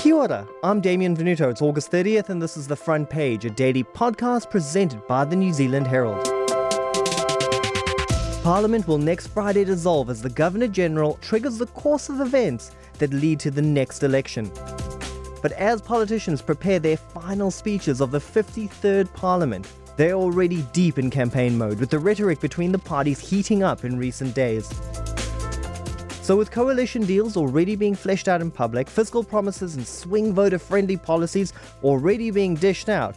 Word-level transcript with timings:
Kia 0.00 0.14
ora, 0.14 0.48
I'm 0.62 0.80
Damien 0.80 1.14
Venuto. 1.14 1.50
It's 1.50 1.60
August 1.60 1.92
30th, 1.92 2.30
and 2.30 2.40
this 2.40 2.56
is 2.56 2.66
The 2.66 2.74
Front 2.74 3.10
Page, 3.10 3.44
a 3.44 3.50
daily 3.50 3.84
podcast 3.84 4.48
presented 4.48 5.06
by 5.06 5.26
the 5.26 5.36
New 5.36 5.52
Zealand 5.52 5.86
Herald. 5.86 6.24
Parliament 8.42 8.88
will 8.88 8.96
next 8.96 9.26
Friday 9.26 9.62
dissolve 9.62 10.08
as 10.08 10.22
the 10.22 10.30
Governor 10.30 10.68
General 10.68 11.18
triggers 11.20 11.58
the 11.58 11.66
course 11.66 12.08
of 12.08 12.22
events 12.22 12.70
that 12.96 13.12
lead 13.12 13.40
to 13.40 13.50
the 13.50 13.60
next 13.60 14.02
election. 14.02 14.50
But 15.42 15.52
as 15.52 15.82
politicians 15.82 16.40
prepare 16.40 16.78
their 16.78 16.96
final 16.96 17.50
speeches 17.50 18.00
of 18.00 18.10
the 18.10 18.20
53rd 18.20 19.12
Parliament, 19.12 19.70
they're 19.98 20.14
already 20.14 20.62
deep 20.72 20.98
in 20.98 21.10
campaign 21.10 21.58
mode, 21.58 21.78
with 21.78 21.90
the 21.90 21.98
rhetoric 21.98 22.40
between 22.40 22.72
the 22.72 22.78
parties 22.78 23.18
heating 23.20 23.62
up 23.62 23.84
in 23.84 23.98
recent 23.98 24.34
days. 24.34 24.72
So, 26.30 26.36
with 26.36 26.52
coalition 26.52 27.04
deals 27.04 27.36
already 27.36 27.74
being 27.74 27.96
fleshed 27.96 28.28
out 28.28 28.40
in 28.40 28.52
public, 28.52 28.88
fiscal 28.88 29.24
promises 29.24 29.74
and 29.74 29.84
swing 29.84 30.32
voter 30.32 30.60
friendly 30.60 30.96
policies 30.96 31.52
already 31.82 32.30
being 32.30 32.54
dished 32.54 32.88
out, 32.88 33.16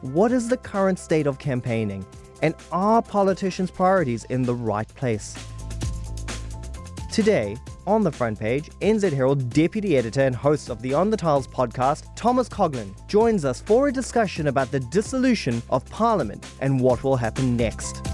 what 0.00 0.32
is 0.32 0.48
the 0.48 0.56
current 0.56 0.98
state 0.98 1.26
of 1.26 1.38
campaigning? 1.38 2.06
And 2.40 2.54
are 2.72 3.02
politicians' 3.02 3.70
priorities 3.70 4.24
in 4.30 4.44
the 4.44 4.54
right 4.54 4.88
place? 4.94 5.36
Today, 7.12 7.58
on 7.86 8.02
the 8.02 8.10
front 8.10 8.40
page, 8.40 8.70
NZ 8.80 9.12
Herald 9.12 9.50
deputy 9.50 9.98
editor 9.98 10.22
and 10.22 10.34
host 10.34 10.70
of 10.70 10.80
the 10.80 10.94
On 10.94 11.10
the 11.10 11.18
Tiles 11.18 11.46
podcast, 11.46 12.16
Thomas 12.16 12.48
Coughlan, 12.48 12.94
joins 13.08 13.44
us 13.44 13.60
for 13.60 13.88
a 13.88 13.92
discussion 13.92 14.46
about 14.46 14.70
the 14.70 14.80
dissolution 14.80 15.62
of 15.68 15.84
Parliament 15.90 16.46
and 16.62 16.80
what 16.80 17.04
will 17.04 17.16
happen 17.16 17.58
next. 17.58 18.13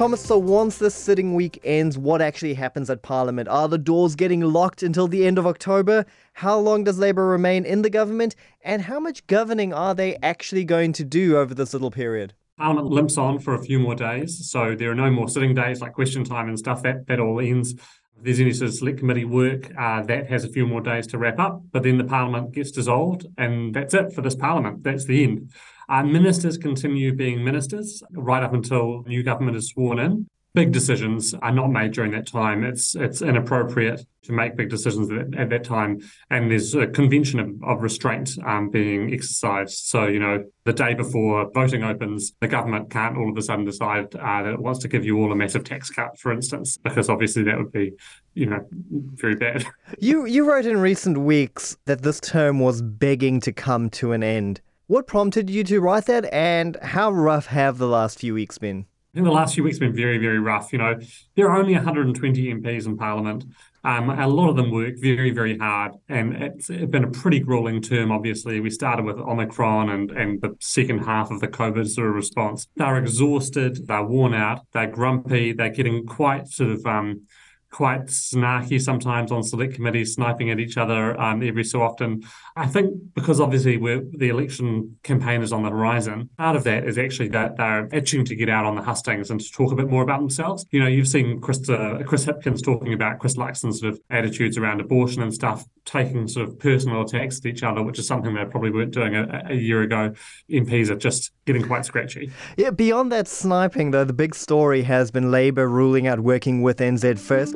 Thomas, 0.00 0.22
so 0.22 0.38
once 0.38 0.78
this 0.78 0.94
sitting 0.94 1.34
week 1.34 1.60
ends, 1.62 1.98
what 1.98 2.22
actually 2.22 2.54
happens 2.54 2.88
at 2.88 3.02
Parliament? 3.02 3.50
Are 3.50 3.68
the 3.68 3.76
doors 3.76 4.14
getting 4.14 4.40
locked 4.40 4.82
until 4.82 5.06
the 5.06 5.26
end 5.26 5.36
of 5.36 5.46
October? 5.46 6.06
How 6.32 6.58
long 6.58 6.84
does 6.84 6.98
Labour 6.98 7.26
remain 7.26 7.66
in 7.66 7.82
the 7.82 7.90
government? 7.90 8.34
And 8.62 8.80
how 8.80 8.98
much 8.98 9.26
governing 9.26 9.74
are 9.74 9.94
they 9.94 10.16
actually 10.22 10.64
going 10.64 10.94
to 10.94 11.04
do 11.04 11.36
over 11.36 11.52
this 11.52 11.74
little 11.74 11.90
period? 11.90 12.32
Parliament 12.56 12.88
limps 12.88 13.18
on 13.18 13.40
for 13.40 13.52
a 13.52 13.62
few 13.62 13.78
more 13.78 13.94
days. 13.94 14.50
So 14.50 14.74
there 14.74 14.90
are 14.90 14.94
no 14.94 15.10
more 15.10 15.28
sitting 15.28 15.54
days 15.54 15.82
like 15.82 15.92
question 15.92 16.24
time 16.24 16.48
and 16.48 16.58
stuff. 16.58 16.82
That, 16.82 17.06
that 17.08 17.20
all 17.20 17.38
ends. 17.38 17.72
If 17.72 18.24
there's 18.24 18.40
any 18.40 18.54
sort 18.54 18.70
of 18.70 18.76
select 18.76 19.00
committee 19.00 19.26
work, 19.26 19.70
uh, 19.78 20.00
that 20.04 20.30
has 20.30 20.44
a 20.44 20.48
few 20.48 20.66
more 20.66 20.80
days 20.80 21.08
to 21.08 21.18
wrap 21.18 21.38
up. 21.38 21.60
But 21.72 21.82
then 21.82 21.98
the 21.98 22.04
Parliament 22.04 22.52
gets 22.52 22.70
dissolved, 22.70 23.26
and 23.36 23.74
that's 23.74 23.92
it 23.92 24.14
for 24.14 24.22
this 24.22 24.34
Parliament. 24.34 24.82
That's 24.82 25.04
the 25.04 25.24
end. 25.24 25.52
Uh, 25.90 26.04
ministers 26.04 26.56
continue 26.56 27.12
being 27.12 27.42
ministers 27.42 28.00
right 28.12 28.44
up 28.44 28.54
until 28.54 29.02
new 29.08 29.24
government 29.24 29.56
is 29.56 29.70
sworn 29.70 29.98
in. 29.98 30.28
Big 30.54 30.70
decisions 30.70 31.34
are 31.34 31.52
not 31.52 31.68
made 31.70 31.92
during 31.92 32.12
that 32.12 32.26
time. 32.26 32.64
It's 32.64 32.94
it's 32.96 33.22
inappropriate 33.22 34.04
to 34.22 34.32
make 34.32 34.56
big 34.56 34.68
decisions 34.68 35.10
at, 35.10 35.38
at 35.38 35.48
that 35.50 35.62
time, 35.64 36.00
and 36.28 36.50
there's 36.50 36.74
a 36.74 36.88
convention 36.88 37.38
of, 37.38 37.62
of 37.62 37.82
restraint 37.82 38.36
um, 38.44 38.68
being 38.68 39.12
exercised. 39.12 39.86
So 39.86 40.06
you 40.06 40.18
know, 40.18 40.44
the 40.64 40.72
day 40.72 40.94
before 40.94 41.50
voting 41.54 41.84
opens, 41.84 42.32
the 42.40 42.48
government 42.48 42.90
can't 42.90 43.16
all 43.16 43.30
of 43.30 43.36
a 43.36 43.42
sudden 43.42 43.64
decide 43.64 44.14
uh, 44.16 44.42
that 44.42 44.52
it 44.54 44.60
wants 44.60 44.80
to 44.80 44.88
give 44.88 45.04
you 45.04 45.18
all 45.18 45.30
a 45.30 45.36
massive 45.36 45.62
tax 45.62 45.88
cut, 45.88 46.18
for 46.18 46.32
instance, 46.32 46.76
because 46.78 47.08
obviously 47.08 47.44
that 47.44 47.56
would 47.56 47.72
be, 47.72 47.92
you 48.34 48.46
know, 48.46 48.66
very 48.70 49.36
bad. 49.36 49.64
You 49.98 50.24
you 50.26 50.48
wrote 50.48 50.66
in 50.66 50.80
recent 50.80 51.18
weeks 51.18 51.76
that 51.86 52.02
this 52.02 52.20
term 52.20 52.58
was 52.58 52.82
begging 52.82 53.40
to 53.40 53.52
come 53.52 53.88
to 53.90 54.12
an 54.12 54.24
end. 54.24 54.60
What 54.90 55.06
prompted 55.06 55.48
you 55.48 55.62
to 55.62 55.78
write 55.78 56.06
that, 56.06 56.24
and 56.34 56.76
how 56.82 57.12
rough 57.12 57.46
have 57.46 57.78
the 57.78 57.86
last 57.86 58.18
few 58.18 58.34
weeks 58.34 58.58
been? 58.58 58.86
I 59.14 59.18
think 59.18 59.24
the 59.24 59.30
last 59.30 59.54
few 59.54 59.62
weeks 59.62 59.76
have 59.76 59.88
been 59.88 59.94
very, 59.94 60.18
very 60.18 60.40
rough. 60.40 60.72
You 60.72 60.80
know, 60.80 60.98
there 61.36 61.48
are 61.48 61.56
only 61.56 61.74
120 61.74 62.54
MPs 62.54 62.86
in 62.86 62.96
Parliament. 62.96 63.44
Um, 63.84 64.10
a 64.10 64.26
lot 64.26 64.50
of 64.50 64.56
them 64.56 64.72
work 64.72 64.94
very, 64.98 65.30
very 65.30 65.56
hard, 65.56 65.92
and 66.08 66.34
it's 66.42 66.66
been 66.66 67.04
a 67.04 67.10
pretty 67.12 67.38
grueling 67.38 67.80
term. 67.80 68.10
Obviously, 68.10 68.58
we 68.58 68.68
started 68.68 69.04
with 69.04 69.18
Omicron 69.18 69.90
and 69.90 70.10
and 70.10 70.40
the 70.40 70.56
second 70.58 71.04
half 71.04 71.30
of 71.30 71.38
the 71.38 71.46
COVID 71.46 71.88
sort 71.88 72.08
of 72.08 72.16
response. 72.16 72.66
They're 72.74 72.98
exhausted, 72.98 73.86
they're 73.86 74.02
worn 74.02 74.34
out, 74.34 74.66
they're 74.72 74.88
grumpy, 74.88 75.52
they're 75.52 75.70
getting 75.70 76.04
quite 76.04 76.48
sort 76.48 76.70
of 76.70 76.84
um, 76.84 77.28
quite 77.70 78.06
snarky 78.06 78.80
sometimes 78.80 79.30
on 79.30 79.42
select 79.42 79.74
committees, 79.74 80.14
sniping 80.14 80.50
at 80.50 80.58
each 80.58 80.76
other 80.76 81.18
um, 81.20 81.42
every 81.42 81.64
so 81.64 81.82
often. 81.82 82.22
I 82.56 82.66
think 82.66 82.92
because 83.14 83.40
obviously 83.40 83.76
the 83.76 84.28
election 84.28 84.96
campaign 85.02 85.42
is 85.42 85.52
on 85.52 85.62
the 85.62 85.70
horizon, 85.70 86.30
part 86.36 86.56
of 86.56 86.64
that 86.64 86.84
is 86.84 86.98
actually 86.98 87.28
that 87.28 87.56
they're 87.56 87.88
itching 87.92 88.24
to 88.26 88.34
get 88.34 88.48
out 88.48 88.64
on 88.64 88.74
the 88.74 88.82
hustings 88.82 89.30
and 89.30 89.40
to 89.40 89.50
talk 89.52 89.72
a 89.72 89.76
bit 89.76 89.88
more 89.88 90.02
about 90.02 90.18
themselves. 90.18 90.66
You 90.70 90.80
know, 90.80 90.88
you've 90.88 91.08
seen 91.08 91.40
Chris, 91.40 91.68
uh, 91.68 92.02
Chris 92.06 92.26
Hipkins 92.26 92.62
talking 92.62 92.92
about 92.92 93.18
Chris 93.20 93.36
Luxon's 93.36 93.80
sort 93.80 93.94
of 93.94 94.00
attitudes 94.10 94.58
around 94.58 94.80
abortion 94.80 95.22
and 95.22 95.32
stuff, 95.32 95.64
taking 95.84 96.26
sort 96.26 96.48
of 96.48 96.58
personal 96.58 97.02
attacks 97.02 97.38
at 97.38 97.46
each 97.46 97.62
other, 97.62 97.82
which 97.82 97.98
is 97.98 98.06
something 98.06 98.34
they 98.34 98.44
probably 98.44 98.70
weren't 98.70 98.92
doing 98.92 99.14
a, 99.14 99.42
a 99.46 99.54
year 99.54 99.82
ago. 99.82 100.12
MPs 100.50 100.90
are 100.90 100.96
just 100.96 101.30
getting 101.46 101.62
quite 101.62 101.84
scratchy. 101.84 102.30
Yeah, 102.56 102.70
beyond 102.70 103.12
that 103.12 103.28
sniping, 103.28 103.92
though, 103.92 104.04
the 104.04 104.12
big 104.12 104.34
story 104.34 104.82
has 104.82 105.10
been 105.10 105.30
Labour 105.30 105.68
ruling 105.68 106.06
out 106.06 106.20
working 106.20 106.62
with 106.62 106.78
NZ 106.78 107.18
First. 107.18 107.54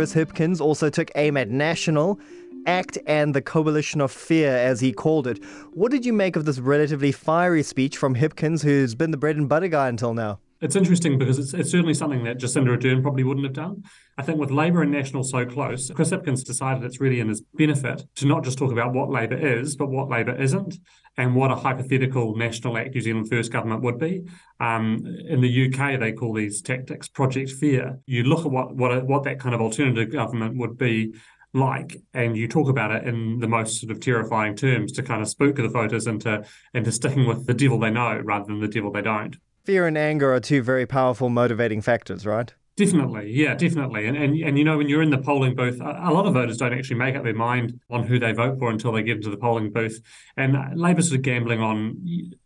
Chris 0.00 0.14
Hipkins 0.14 0.62
also 0.62 0.88
took 0.88 1.10
aim 1.14 1.36
at 1.36 1.50
National, 1.50 2.18
ACT, 2.66 2.98
and 3.06 3.34
the 3.34 3.42
Coalition 3.42 4.00
of 4.00 4.10
Fear, 4.10 4.50
as 4.50 4.80
he 4.80 4.92
called 4.92 5.26
it. 5.26 5.42
What 5.72 5.90
did 5.90 6.04
you 6.04 6.12
make 6.12 6.36
of 6.36 6.44
this 6.44 6.58
relatively 6.58 7.12
fiery 7.12 7.62
speech 7.62 7.96
from 7.96 8.14
Hipkins, 8.14 8.62
who's 8.62 8.94
been 8.94 9.10
the 9.10 9.16
bread 9.16 9.36
and 9.36 9.48
butter 9.48 9.68
guy 9.68 9.88
until 9.88 10.14
now? 10.14 10.38
It's 10.60 10.76
interesting 10.76 11.18
because 11.18 11.38
it's, 11.38 11.54
it's 11.54 11.70
certainly 11.70 11.94
something 11.94 12.22
that 12.24 12.38
Jacinda 12.38 12.76
Ardern 12.76 13.00
probably 13.00 13.24
wouldn't 13.24 13.46
have 13.46 13.54
done. 13.54 13.82
I 14.18 14.22
think 14.22 14.38
with 14.38 14.50
Labour 14.50 14.82
and 14.82 14.92
National 14.92 15.24
so 15.24 15.46
close, 15.46 15.90
Chris 15.90 16.10
Hipkins 16.10 16.44
decided 16.44 16.84
it's 16.84 17.00
really 17.00 17.18
in 17.18 17.28
his 17.28 17.40
benefit 17.54 18.04
to 18.16 18.26
not 18.26 18.44
just 18.44 18.58
talk 18.58 18.70
about 18.70 18.92
what 18.92 19.08
Labour 19.08 19.36
is, 19.36 19.74
but 19.74 19.88
what 19.88 20.10
Labour 20.10 20.34
isn't, 20.34 20.76
and 21.16 21.34
what 21.34 21.50
a 21.50 21.54
hypothetical 21.54 22.36
National 22.36 22.76
Act 22.76 22.94
New 22.94 23.00
Zealand 23.00 23.30
First 23.30 23.50
government 23.50 23.82
would 23.82 23.98
be. 23.98 24.28
Um, 24.60 25.02
in 25.26 25.40
the 25.40 25.66
UK, 25.66 25.98
they 25.98 26.12
call 26.12 26.34
these 26.34 26.60
tactics 26.60 27.08
Project 27.08 27.50
Fear. 27.52 27.98
You 28.04 28.24
look 28.24 28.44
at 28.44 28.52
what 28.52 28.76
what, 28.76 29.06
what 29.06 29.24
that 29.24 29.40
kind 29.40 29.54
of 29.54 29.62
alternative 29.62 30.12
government 30.12 30.58
would 30.58 30.76
be 30.76 31.14
like, 31.52 31.96
and 32.14 32.36
you 32.36 32.48
talk 32.48 32.68
about 32.68 32.90
it 32.90 33.06
in 33.06 33.40
the 33.40 33.48
most 33.48 33.80
sort 33.80 33.90
of 33.90 34.00
terrifying 34.00 34.54
terms 34.54 34.92
to 34.92 35.02
kind 35.02 35.22
of 35.22 35.28
spook 35.28 35.56
the 35.56 35.68
voters 35.68 36.06
into 36.06 36.44
into 36.74 36.92
sticking 36.92 37.26
with 37.26 37.46
the 37.46 37.54
devil 37.54 37.78
they 37.78 37.90
know 37.90 38.20
rather 38.24 38.46
than 38.46 38.60
the 38.60 38.68
devil 38.68 38.92
they 38.92 39.02
don't. 39.02 39.36
Fear 39.64 39.86
and 39.86 39.98
anger 39.98 40.32
are 40.32 40.40
two 40.40 40.62
very 40.62 40.86
powerful 40.86 41.28
motivating 41.28 41.80
factors, 41.80 42.24
right? 42.24 42.54
Definitely, 42.76 43.32
yeah, 43.32 43.54
definitely. 43.54 44.06
And, 44.06 44.16
and 44.16 44.34
and 44.36 44.56
you 44.56 44.64
know, 44.64 44.78
when 44.78 44.88
you're 44.88 45.02
in 45.02 45.10
the 45.10 45.18
polling 45.18 45.54
booth, 45.54 45.80
a, 45.80 46.10
lot 46.10 46.26
of 46.26 46.32
voters 46.32 46.56
don't 46.56 46.72
actually 46.72 46.96
make 46.96 47.14
up 47.14 47.24
their 47.24 47.34
mind 47.34 47.78
on 47.90 48.04
who 48.04 48.18
they 48.18 48.32
vote 48.32 48.58
for 48.58 48.70
until 48.70 48.92
they 48.92 49.02
get 49.02 49.18
into 49.18 49.28
the 49.28 49.36
polling 49.36 49.70
booth. 49.70 50.00
And 50.36 50.56
Labour's 50.80 51.08
sort 51.08 51.18
of 51.18 51.22
gambling 51.22 51.60
on, 51.60 51.98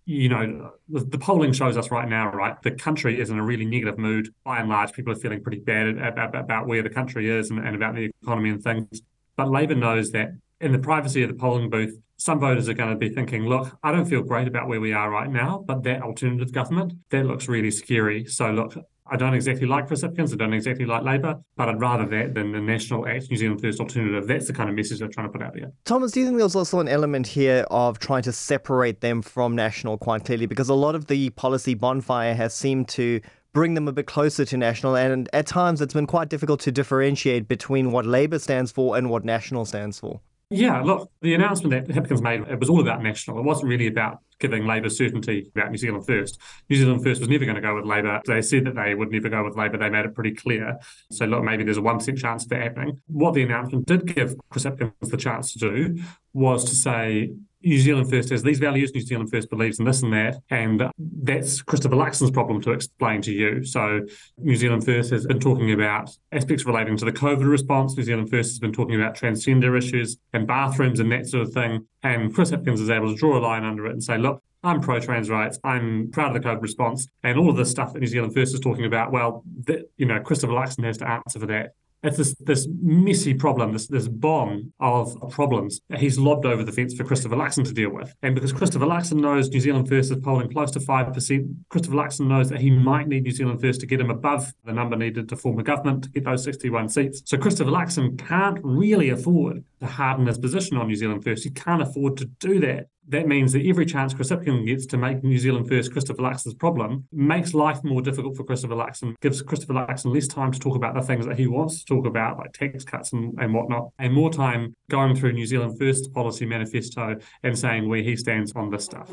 you 0.07 0.29
know, 0.29 0.73
the 0.89 1.19
polling 1.19 1.53
shows 1.53 1.77
us 1.77 1.91
right 1.93 2.09
now, 2.09 2.33
right, 2.33 2.61
the 2.63 2.73
country 2.73 3.21
is 3.21 3.31
in 3.31 3.39
a 3.39 3.45
really 3.45 3.65
negative 3.65 3.97
mood. 3.97 4.35
By 4.45 4.59
and 4.59 4.69
large, 4.69 4.93
people 4.93 5.13
are 5.13 5.17
feeling 5.17 5.41
pretty 5.41 5.61
bad 5.61 5.99
about, 5.99 6.35
about 6.35 6.67
where 6.67 6.83
the 6.83 6.91
country 6.91 7.31
is 7.31 7.51
and, 7.51 7.61
and 7.61 7.77
about 7.77 7.95
the 7.95 8.11
economy 8.23 8.51
and 8.51 8.63
things. 8.63 9.03
But 9.37 9.51
Labour 9.51 9.77
knows 9.77 10.11
that 10.13 10.31
in 10.61 10.73
the 10.73 10.79
privacy 10.79 11.23
of 11.23 11.29
the 11.29 11.37
polling 11.37 11.71
booth, 11.71 11.97
some 12.17 12.41
voters 12.41 12.69
are 12.69 12.75
going 12.75 12.91
to 12.91 12.97
be 12.97 13.09
thinking, 13.09 13.45
look, 13.45 13.77
I 13.83 13.93
don't 13.93 14.07
feel 14.07 14.23
great 14.23 14.49
about 14.49 14.67
where 14.67 14.81
we 14.81 14.93
are 14.93 15.11
right 15.11 15.31
now, 15.31 15.63
but 15.65 15.83
that 15.83 16.03
alternative 16.03 16.53
government, 16.53 16.95
that 17.11 17.27
looks 17.27 17.49
really 17.49 17.71
scary. 17.71 18.25
So, 18.27 18.51
look, 18.51 18.75
I 19.07 19.17
don't 19.17 19.35
exactly 19.35 19.67
like 19.67 19.87
Hipkins. 19.89 20.33
I 20.33 20.37
don't 20.37 20.55
exactly 20.55 20.87
like 20.87 21.03
Labour, 21.03 21.39
but 21.57 21.69
I'd 21.69 21.81
rather 21.81 22.07
that 22.07 22.35
than 22.35 22.53
the 22.53 22.61
National 22.61 23.07
Act 23.07 23.31
New 23.31 23.37
Zealand 23.37 23.61
First 23.61 23.79
alternative. 23.79 24.27
That's 24.27 24.47
the 24.47 24.55
kind 24.55 24.71
of 24.71 24.75
message 24.75 25.01
they're 25.01 25.09
trying 25.09 25.27
to 25.27 25.33
put 25.33 25.43
out 25.43 25.53
there. 25.55 25.73
Thomas, 25.85 26.13
do 26.13 26.21
you 26.21 26.27
think 26.27 26.39
there's 26.39 26.57
also 26.57 26.81
an 26.81 26.89
element 26.89 27.27
here 27.27 27.67
of 27.71 27.99
trying 27.99 28.23
to 28.23 28.33
separate 28.33 29.03
them 29.03 29.21
from 29.21 29.55
National 29.55 29.99
quite 29.99 30.25
clearly? 30.25 30.47
Because 30.47 30.71
a 30.71 30.75
lot 30.75 30.95
of 30.95 31.09
the 31.09 31.29
policy 31.31 31.75
bonfire 31.75 32.35
has 32.35 32.55
seemed 32.55 32.89
to 32.89 33.21
bring 33.53 33.75
them 33.75 33.87
a 33.89 33.93
bit 33.93 34.07
closer 34.07 34.45
to 34.47 34.57
National, 34.57 34.97
and 34.97 35.29
at 35.33 35.47
times 35.47 35.83
it's 35.83 35.95
been 35.95 36.07
quite 36.07 36.31
difficult 36.31 36.61
to 36.61 36.73
differentiate 36.73 37.47
between 37.47 37.93
what 37.93 38.07
Labour 38.07 38.39
stands 38.39 38.73
for 38.73 38.97
and 38.97 39.11
what 39.11 39.25
National 39.25 39.65
stands 39.67 40.01
for. 40.01 40.21
Yeah, 40.57 40.83
look, 40.83 41.11
the 41.21 41.35
announcement 41.35 41.87
that 41.87 41.95
Hipkins 41.95 42.23
made, 42.23 42.41
it 42.43 42.59
was 42.59 42.69
all 42.69 42.81
about 42.81 43.03
national. 43.03 43.39
It 43.39 43.45
wasn't 43.45 43.69
really 43.69 43.87
about 43.87 44.19
giving 44.39 44.67
Labour 44.67 44.91
certainty 44.91 45.51
about 45.55 45.71
New 45.71 45.79
Zealand 45.79 46.07
First. 46.07 46.39
New 46.69 46.77
Zealand 46.77 47.03
First 47.03 47.21
was 47.21 47.29
never 47.29 47.45
going 47.45 47.57
to 47.57 47.61
go 47.61 47.75
with 47.75 47.85
Labour. 47.85 48.21
They 48.27 48.43
said 48.43 48.65
that 48.67 48.75
they 48.75 48.95
would 48.95 49.11
never 49.11 49.29
go 49.29 49.45
with 49.45 49.57
Labour. 49.57 49.79
They 49.79 49.91
made 49.91 50.05
it 50.05 50.15
pretty 50.15 50.35
clear. 50.35 50.79
So, 51.11 51.25
look, 51.25 51.45
maybe 51.45 51.65
there's 51.65 51.79
a 51.79 51.83
1% 51.83 52.19
chance 52.19 52.45
of 52.45 52.51
that 52.51 52.63
happening. 52.63 53.01
What 53.07 53.35
the 53.35 53.43
announcement 53.43 53.87
did 53.87 54.07
give 54.13 54.35
Chris 54.51 54.65
Hipkins 54.65 54.93
the 55.01 55.17
chance 55.17 55.53
to 55.55 55.59
do 55.59 56.03
was 56.33 56.65
to 56.65 56.75
say, 56.75 57.33
New 57.65 57.79
Zealand 57.79 58.11
First 58.11 58.29
has 58.29 58.43
these 58.43 58.59
values, 58.59 58.95
New 58.95 59.01
Zealand 59.01 59.31
First 59.31 59.49
believes 59.49 59.79
in 59.79 59.87
this 59.87 60.03
and 60.03 60.13
that, 60.13 60.37
and 60.51 60.91
that's 60.99 61.63
Christopher 61.63 61.97
Luxon's 61.97 62.31
problem 62.31 62.61
to 62.63 62.73
explain 62.73 63.23
to 63.23 63.33
you. 63.33 63.65
So 63.65 64.03
New 64.39 64.57
Zealand 64.57 64.85
First 64.85 65.11
has 65.11 65.27
been 65.27 65.41
talking 65.41 65.73
about 65.73 66.11
aspects 66.33 66.67
relating 66.67 66.97
to 66.99 67.05
the 67.05 67.13
COVID 67.13 67.49
response. 67.49 67.97
New 67.97 68.03
Zealand 68.03 68.31
First 68.31 68.51
has 68.51 68.59
been 68.59 68.73
talking 68.73 69.01
about 69.01 69.17
transgender 69.17 69.77
issues 69.79 70.19
and 70.33 70.47
bathrooms 70.47 71.01
and 71.01 71.11
that 71.13 71.27
sort 71.27 71.47
of 71.47 71.55
thing. 71.55 71.87
And 72.03 72.35
Chris 72.35 72.51
Hipkins 72.51 72.81
is 72.81 72.91
able 72.91 73.13
to 73.13 73.19
draw 73.19 73.39
a 73.39 73.41
line 73.41 73.65
under 73.65 73.87
it 73.87 73.93
and 73.93 74.05
say, 74.05 74.19
look, 74.19 74.43
I'm 74.63 74.81
pro 74.81 75.01
trans 75.01 75.31
rights. 75.31 75.59
I'm 75.65 76.11
proud 76.11 76.35
of 76.35 76.43
the 76.43 76.49
COVID 76.49 76.63
response. 76.63 77.07
And 77.23 77.39
all 77.39 77.51
of 77.51 77.57
this 77.57 77.71
stuff 77.71 77.93
that 77.93 78.01
New 78.01 78.07
Zealand 78.07 78.35
First 78.35 78.55
is 78.55 78.61
talking 78.61 78.85
about, 78.85 79.11
well, 79.13 79.43
that, 79.67 79.91
you 79.97 80.07
know, 80.07 80.21
Christopher 80.21 80.53
Luxon 80.53 80.85
has 80.85 80.99
to 80.99 81.09
answer 81.09 81.39
for 81.39 81.47
that 81.47 81.73
it's 82.05 82.19
this 82.19 82.35
this 82.41 82.69
messy 82.83 83.35
problem, 83.35 83.73
this 83.73 83.89
this 83.89 84.09
bomb 84.09 84.73
of 84.79 85.17
problems 85.31 85.81
he's 85.97 86.19
lobbed 86.19 86.45
over 86.45 86.63
the 86.63 86.73
fence 86.73 86.95
for 86.95 87.05
Christopher 87.05 87.37
Luxon 87.37 87.65
to 87.65 87.73
deal 87.73 87.91
with. 87.91 88.15
And 88.23 88.35
because 88.35 88.53
Christopher 88.53 88.87
Luxon 88.87 89.21
knows 89.21 89.49
New 89.49 89.61
Zealand 89.61 89.89
First 89.89 90.13
is 90.13 90.19
polling 90.19 90.51
close 90.51 90.71
to 90.73 90.81
five 90.81 91.13
percent, 91.13 91.47
Christopher 91.71 91.97
Luxon 91.97 92.27
knows 92.27 92.51
that 92.51 92.61
he 92.61 92.71
might 92.71 93.09
need 93.09 93.25
New 93.25 93.31
Zealand 93.31 93.61
First 93.61 93.81
to 93.81 93.87
get 93.87 94.01
him 94.01 94.11
above 94.11 94.53
the 94.65 94.73
number 94.73 94.97
needed 94.97 95.29
to 95.31 95.37
form 95.37 95.59
a 95.59 95.63
government 95.63 96.05
to 96.05 96.11
get 96.11 96.25
those 96.25 96.45
61 96.45 96.91
seats. 96.91 97.23
So 97.25 97.39
Christopher 97.39 97.71
Luxon 97.71 98.19
can't 98.19 98.59
really 98.63 99.09
afford 99.09 99.65
to 99.81 99.87
harden 99.87 100.27
his 100.27 100.39
position 100.39 100.77
on 100.77 100.89
New 100.89 100.97
Zealand 100.97 101.25
First. 101.25 101.45
He 101.45 101.51
can't 101.51 101.83
afford 101.83 102.17
to 102.19 102.27
do 102.27 102.61
that 102.61 102.89
that 103.09 103.29
means 103.29 103.53
that 103.53 103.67
every 103.67 103.87
chance 103.87 104.15
Chris 104.15 104.31
Hipkins 104.31 104.67
gets 104.67 104.87
to 104.87 104.97
make 104.97 105.23
New 105.23 105.39
Zealand 105.39 105.69
first 105.69 105.93
Christopher 105.93 106.23
Luxon's 106.23 106.55
problem 106.55 107.07
makes 107.13 107.55
life 107.55 107.83
more 107.85 108.01
difficult 108.01 108.37
for 108.37 108.45
Christopher 108.45 108.75
Luxon, 108.75 109.15
gives 109.21 109.43
Christopher 109.43 109.75
Luxon 109.75 110.15
less 110.15 110.27
time 110.27 110.53
to 110.53 110.59
talk 110.59 110.77
about 110.77 110.95
the 110.95 111.03
things 111.03 111.27
that 111.27 111.39
he 111.39 111.47
wants 111.47 111.81
to 111.81 111.85
talk 111.85 112.07
about, 112.07 112.39
like 112.39 112.53
tax 112.53 112.85
cuts 112.85 113.13
and, 113.13 113.39
and 113.39 113.53
whatnot, 113.53 113.91
and 113.99 114.13
more 114.13 114.31
time 114.31 114.75
going 114.91 115.15
through 115.15 115.33
New 115.33 115.47
Zealand 115.47 115.79
First 115.79 116.13
policy 116.15 116.47
manifesto 116.47 117.17
and 117.43 117.59
saying 117.59 117.89
where 117.89 118.03
he 118.03 118.17
stands 118.17 118.53
on 118.55 118.71
this 118.71 118.85
stuff. 118.85 119.11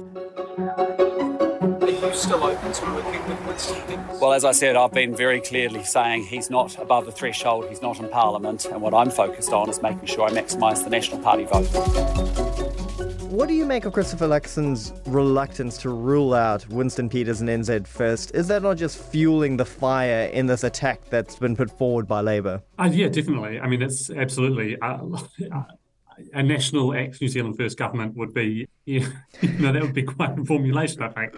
Are 1.61 1.89
you 1.89 2.13
still 2.13 2.43
open 2.43 2.71
to 2.71 2.85
working 2.85 3.27
with 3.27 3.45
Winston 3.45 4.19
Well, 4.19 4.33
as 4.33 4.45
I 4.45 4.51
said, 4.51 4.75
I've 4.75 4.93
been 4.93 5.15
very 5.15 5.41
clearly 5.41 5.83
saying 5.83 6.23
he's 6.23 6.49
not 6.49 6.77
above 6.79 7.05
the 7.05 7.11
threshold, 7.11 7.67
he's 7.69 7.81
not 7.81 7.99
in 7.99 8.09
Parliament, 8.09 8.65
and 8.65 8.81
what 8.81 8.93
I'm 8.93 9.11
focused 9.11 9.51
on 9.51 9.69
is 9.69 9.81
making 9.81 10.05
sure 10.05 10.27
I 10.27 10.31
maximise 10.31 10.83
the 10.83 10.89
National 10.89 11.19
Party 11.19 11.45
vote. 11.45 12.50
What 13.41 13.47
do 13.47 13.55
you 13.55 13.65
make 13.65 13.85
of 13.85 13.93
Christopher 13.93 14.27
Luxon's 14.27 14.93
reluctance 15.07 15.75
to 15.79 15.89
rule 15.89 16.35
out 16.35 16.69
Winston 16.69 17.09
Peters 17.09 17.41
and 17.41 17.49
NZ 17.49 17.87
first? 17.87 18.35
Is 18.35 18.47
that 18.49 18.61
not 18.61 18.77
just 18.77 18.99
fueling 18.99 19.57
the 19.57 19.65
fire 19.65 20.27
in 20.27 20.45
this 20.45 20.63
attack 20.63 21.09
that's 21.09 21.37
been 21.37 21.55
put 21.55 21.75
forward 21.75 22.07
by 22.07 22.21
Labour? 22.21 22.61
Uh, 22.77 22.91
yeah, 22.93 23.07
definitely. 23.07 23.59
I 23.59 23.67
mean, 23.67 23.81
it's 23.81 24.11
absolutely. 24.11 24.79
Uh, 24.79 24.99
a 26.33 26.43
national 26.43 26.93
ACT 26.93 27.19
New 27.19 27.29
Zealand 27.29 27.57
First 27.57 27.79
government 27.79 28.15
would 28.15 28.31
be, 28.31 28.67
you 28.85 29.07
know, 29.57 29.73
that 29.73 29.81
would 29.81 29.95
be 29.95 30.03
quite 30.03 30.37
a 30.37 30.45
formulation, 30.45 31.01
I 31.01 31.09
think. 31.09 31.35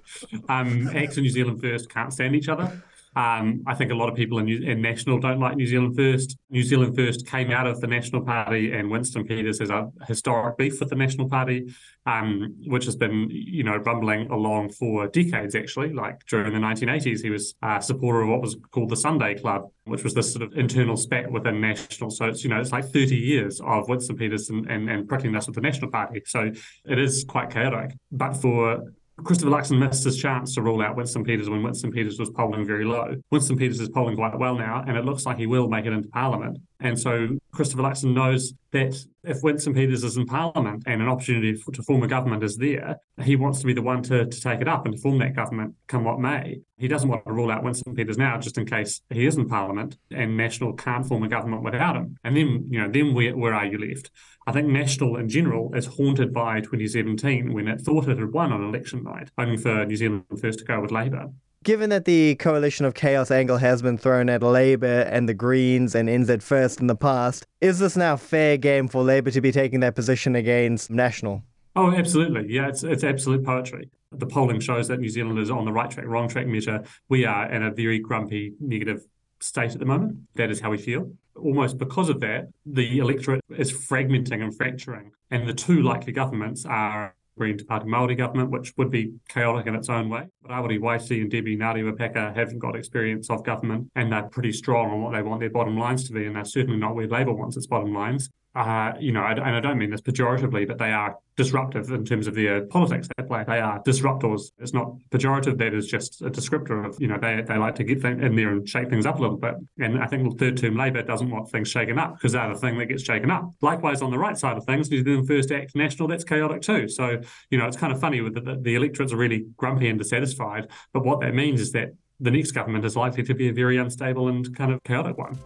Um, 0.49 0.89
ACT 0.89 1.15
New 1.15 1.29
Zealand 1.29 1.61
First 1.61 1.89
can't 1.89 2.11
stand 2.11 2.35
each 2.35 2.49
other. 2.49 2.83
Um, 3.15 3.63
I 3.67 3.75
think 3.75 3.91
a 3.91 3.95
lot 3.95 4.09
of 4.09 4.15
people 4.15 4.39
in, 4.39 4.45
New- 4.45 4.63
in, 4.63 4.81
National 4.81 5.19
don't 5.19 5.39
like 5.39 5.55
New 5.55 5.67
Zealand 5.67 5.95
First. 5.95 6.37
New 6.49 6.63
Zealand 6.63 6.95
First 6.95 7.27
came 7.27 7.51
out 7.51 7.67
of 7.67 7.79
the 7.79 7.87
National 7.87 8.23
Party, 8.23 8.71
and 8.73 8.89
Winston 8.89 9.25
Peters 9.25 9.59
has 9.59 9.69
a 9.69 9.89
historic 10.07 10.57
beef 10.57 10.79
with 10.79 10.89
the 10.89 10.95
National 10.95 11.29
Party, 11.29 11.73
um, 12.05 12.55
which 12.65 12.85
has 12.85 12.95
been, 12.95 13.29
you 13.29 13.63
know, 13.63 13.77
rumbling 13.77 14.29
along 14.31 14.69
for 14.69 15.07
decades. 15.07 15.55
Actually, 15.55 15.93
like 15.93 16.25
during 16.27 16.53
the 16.53 16.59
1980s, 16.59 17.21
he 17.21 17.29
was 17.29 17.55
a 17.61 17.81
supporter 17.81 18.21
of 18.21 18.29
what 18.29 18.41
was 18.41 18.57
called 18.71 18.89
the 18.89 18.97
Sunday 18.97 19.35
Club, 19.35 19.69
which 19.85 20.03
was 20.03 20.13
this 20.13 20.31
sort 20.33 20.43
of 20.43 20.57
internal 20.57 20.97
spat 20.97 21.31
within 21.31 21.61
National. 21.61 22.09
So 22.09 22.25
it's 22.25 22.43
you 22.43 22.49
know 22.49 22.59
it's 22.59 22.71
like 22.71 22.85
30 22.85 23.15
years 23.15 23.61
of 23.61 23.87
Winston 23.89 24.15
Peters 24.15 24.49
and, 24.49 24.69
and, 24.69 24.89
and 24.89 25.07
prickling 25.07 25.35
us 25.35 25.45
with 25.45 25.55
the 25.55 25.61
National 25.61 25.91
Party. 25.91 26.21
So 26.25 26.51
it 26.85 26.99
is 26.99 27.25
quite 27.27 27.51
chaotic. 27.51 27.95
But 28.11 28.33
for 28.33 28.93
Christopher 29.23 29.51
Luxon 29.51 29.79
missed 29.79 30.03
his 30.03 30.17
chance 30.17 30.53
to 30.55 30.61
rule 30.61 30.81
out 30.81 30.95
Winston 30.95 31.23
Peters 31.23 31.49
when 31.49 31.63
Winston 31.63 31.91
Peters 31.91 32.19
was 32.19 32.29
polling 32.29 32.65
very 32.65 32.85
low. 32.85 33.15
Winston 33.31 33.57
Peters 33.57 33.79
is 33.79 33.89
polling 33.89 34.15
quite 34.15 34.37
well 34.37 34.55
now, 34.55 34.83
and 34.87 34.97
it 34.97 35.05
looks 35.05 35.25
like 35.25 35.37
he 35.37 35.47
will 35.47 35.67
make 35.67 35.85
it 35.85 35.93
into 35.93 36.09
Parliament. 36.09 36.57
And 36.83 36.99
so 36.99 37.29
Christopher 37.53 37.83
Luxon 37.83 38.13
knows 38.13 38.53
that 38.71 38.93
if 39.23 39.41
Winston 39.41 39.73
Peters 39.73 40.03
is 40.03 40.17
in 40.17 40.25
Parliament 40.25 40.83
and 40.85 41.01
an 41.01 41.07
opportunity 41.07 41.55
for, 41.55 41.71
to 41.71 41.81
form 41.81 42.03
a 42.03 42.07
government 42.07 42.43
is 42.43 42.57
there, 42.57 42.97
he 43.21 43.37
wants 43.37 43.61
to 43.61 43.65
be 43.65 43.73
the 43.73 43.81
one 43.81 44.03
to, 44.03 44.25
to 44.25 44.41
take 44.41 44.59
it 44.59 44.67
up 44.67 44.85
and 44.85 44.93
to 44.93 45.01
form 45.01 45.17
that 45.19 45.33
government 45.33 45.75
come 45.87 46.03
what 46.03 46.19
may. 46.19 46.59
He 46.77 46.89
doesn't 46.89 47.07
want 47.07 47.25
to 47.25 47.31
rule 47.31 47.49
out 47.49 47.63
Winston 47.63 47.95
Peters 47.95 48.17
now 48.17 48.37
just 48.37 48.57
in 48.57 48.65
case 48.65 48.99
he 49.09 49.25
is 49.25 49.37
in 49.37 49.47
Parliament 49.47 49.97
and 50.11 50.35
National 50.35 50.73
can't 50.73 51.07
form 51.07 51.23
a 51.23 51.29
government 51.29 51.63
without 51.63 51.95
him. 51.95 52.17
And 52.25 52.35
then, 52.35 52.67
you 52.69 52.81
know, 52.81 52.89
then 52.91 53.13
where, 53.13 53.35
where 53.35 53.53
are 53.53 53.65
you 53.65 53.77
left? 53.77 54.11
I 54.45 54.51
think 54.51 54.67
National 54.67 55.15
in 55.15 55.29
general 55.29 55.73
is 55.73 55.85
haunted 55.85 56.33
by 56.33 56.59
2017 56.59 57.53
when 57.53 57.69
it 57.69 57.79
thought 57.79 58.09
it 58.09 58.19
had 58.19 58.33
won 58.33 58.51
on 58.51 58.61
election 58.61 59.03
night, 59.03 59.29
only 59.37 59.55
for 59.55 59.85
New 59.85 59.95
Zealand 59.95 60.25
first 60.41 60.59
to 60.59 60.65
go 60.65 60.81
with 60.81 60.91
Labour. 60.91 61.29
Given 61.63 61.91
that 61.91 62.03
the 62.03 62.35
coalition 62.35 62.85
of 62.85 62.93
chaos 62.93 63.31
angle 63.31 63.55
has 63.55 63.81
been 63.81 63.97
thrown 63.97 64.27
at 64.27 64.43
Labour 64.43 65.07
and 65.09 65.29
the 65.29 65.33
Greens 65.33 65.95
and 65.95 66.09
NZ 66.09 66.43
First 66.43 66.81
in 66.81 66.87
the 66.87 66.95
past, 66.95 67.47
is 67.61 67.79
this 67.79 67.95
now 67.95 68.17
fair 68.17 68.57
game 68.57 68.89
for 68.89 69.01
Labour 69.01 69.31
to 69.31 69.39
be 69.39 69.53
taking 69.53 69.79
that 69.79 69.95
position 69.95 70.35
against 70.35 70.89
National? 70.89 71.41
Oh, 71.77 71.93
absolutely. 71.93 72.53
Yeah, 72.53 72.67
it's 72.67 72.83
it's 72.83 73.05
absolute 73.05 73.45
poetry. 73.45 73.89
The 74.11 74.25
polling 74.25 74.59
shows 74.59 74.89
that 74.89 74.99
New 74.99 75.07
Zealand 75.07 75.39
is 75.39 75.49
on 75.49 75.63
the 75.63 75.71
right 75.71 75.89
track, 75.89 76.05
wrong 76.05 76.27
track 76.27 76.47
measure. 76.47 76.83
We 77.07 77.23
are 77.23 77.49
in 77.49 77.63
a 77.63 77.71
very 77.71 77.99
grumpy, 77.99 78.55
negative 78.59 79.05
state 79.39 79.71
at 79.71 79.79
the 79.79 79.85
moment. 79.85 80.17
That 80.35 80.51
is 80.51 80.59
how 80.59 80.69
we 80.69 80.77
feel. 80.77 81.13
Almost 81.37 81.77
because 81.77 82.09
of 82.09 82.19
that, 82.19 82.49
the 82.65 82.99
electorate 82.99 83.41
is 83.57 83.71
fragmenting 83.71 84.43
and 84.43 84.53
fracturing. 84.53 85.11
And 85.31 85.47
the 85.47 85.53
two 85.53 85.81
likely 85.81 86.11
governments 86.11 86.65
are 86.65 87.15
Green 87.37 87.57
Pāti 87.57 87.85
Māori 87.85 88.17
government, 88.17 88.51
which 88.51 88.73
would 88.77 88.91
be 88.91 89.13
chaotic 89.27 89.67
in 89.67 89.75
its 89.75 89.89
own 89.89 90.09
way. 90.09 90.27
But 90.41 90.51
Rawiri 90.51 90.79
Waititi 90.79 91.21
and 91.21 91.31
Debbie 91.31 91.57
Ngarewa 91.57 91.97
Packer 91.97 92.31
haven't 92.33 92.59
got 92.59 92.75
experience 92.75 93.29
of 93.29 93.43
government 93.43 93.89
and 93.95 94.11
they're 94.11 94.23
pretty 94.23 94.51
strong 94.51 94.91
on 94.91 95.01
what 95.01 95.13
they 95.13 95.21
want 95.23 95.39
their 95.39 95.49
bottom 95.49 95.77
lines 95.77 96.07
to 96.07 96.13
be. 96.13 96.25
And 96.25 96.35
they're 96.35 96.45
certainly 96.45 96.79
not 96.79 96.95
where 96.95 97.07
Labour 97.07 97.33
wants 97.33 97.57
its 97.57 97.67
bottom 97.67 97.93
lines 97.93 98.29
uh, 98.55 98.93
you 98.99 99.11
know, 99.11 99.23
and 99.23 99.41
I 99.41 99.59
don't 99.59 99.79
mean 99.79 99.89
this 99.89 100.01
pejoratively, 100.01 100.67
but 100.67 100.77
they 100.77 100.91
are 100.91 101.17
disruptive 101.35 101.89
in 101.89 102.05
terms 102.05 102.27
of 102.27 102.35
their 102.35 102.65
politics 102.65 103.07
they 103.17 103.23
play. 103.23 103.43
They 103.47 103.59
are 103.59 103.81
disruptors. 103.81 104.51
It's 104.59 104.73
not 104.73 104.93
pejorative. 105.09 105.57
That 105.57 105.73
is 105.73 105.87
just 105.87 106.21
a 106.21 106.29
descriptor 106.29 106.85
of, 106.85 107.01
you 107.01 107.07
know, 107.07 107.17
they, 107.19 107.41
they 107.41 107.57
like 107.57 107.73
to 107.75 107.83
get 107.83 108.03
in 108.05 108.35
there 108.35 108.49
and 108.49 108.69
shake 108.69 108.89
things 108.89 109.07
up 109.07 109.17
a 109.17 109.21
little 109.21 109.37
bit. 109.37 109.55
And 109.79 110.01
I 110.01 110.05
think 110.05 110.37
third 110.37 110.57
term 110.57 110.77
Labour 110.77 111.01
doesn't 111.01 111.31
want 111.31 111.49
things 111.49 111.69
shaken 111.69 111.97
up 111.97 112.15
because 112.15 112.33
they're 112.33 112.53
the 112.53 112.59
thing 112.59 112.77
that 112.77 112.85
gets 112.85 113.03
shaken 113.03 113.31
up. 113.31 113.49
Likewise, 113.61 114.03
on 114.03 114.11
the 114.11 114.19
right 114.19 114.37
side 114.37 114.57
of 114.57 114.65
things, 114.65 114.91
New 114.91 115.03
Zealand 115.03 115.27
First 115.27 115.51
Act 115.51 115.75
National, 115.75 116.07
that's 116.07 116.23
chaotic 116.23 116.61
too. 116.61 116.87
So, 116.87 117.21
you 117.49 117.57
know, 117.57 117.65
it's 117.65 117.77
kind 117.77 117.91
of 117.91 117.99
funny 117.99 118.21
with 118.21 118.35
the, 118.35 118.59
the 118.61 118.75
electorates 118.75 119.11
are 119.11 119.17
really 119.17 119.45
grumpy 119.57 119.89
and 119.89 119.97
dissatisfied. 119.97 120.67
But 120.93 121.03
what 121.03 121.21
that 121.21 121.33
means 121.33 121.59
is 121.59 121.71
that 121.71 121.95
the 122.19 122.29
next 122.29 122.51
government 122.51 122.85
is 122.85 122.95
likely 122.95 123.23
to 123.23 123.33
be 123.33 123.49
a 123.49 123.53
very 123.53 123.77
unstable 123.77 124.27
and 124.27 124.55
kind 124.55 124.71
of 124.71 124.83
chaotic 124.83 125.17
one. 125.17 125.39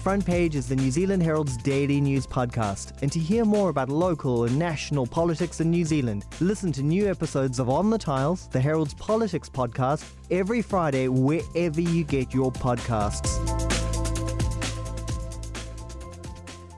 Front 0.00 0.24
page 0.24 0.56
is 0.56 0.66
the 0.66 0.74
New 0.74 0.90
Zealand 0.90 1.22
Herald's 1.22 1.58
daily 1.58 2.00
news 2.00 2.26
podcast. 2.26 3.00
And 3.02 3.12
to 3.12 3.18
hear 3.18 3.44
more 3.44 3.68
about 3.68 3.90
local 3.90 4.44
and 4.44 4.58
national 4.58 5.06
politics 5.06 5.60
in 5.60 5.70
New 5.70 5.84
Zealand, 5.84 6.24
listen 6.40 6.72
to 6.72 6.82
new 6.82 7.06
episodes 7.06 7.58
of 7.58 7.68
On 7.68 7.90
the 7.90 7.98
Tiles, 7.98 8.48
the 8.48 8.60
Herald's 8.60 8.94
politics 8.94 9.50
podcast, 9.50 10.10
every 10.30 10.62
Friday 10.62 11.08
wherever 11.08 11.82
you 11.82 12.04
get 12.04 12.32
your 12.32 12.50
podcasts. 12.50 13.36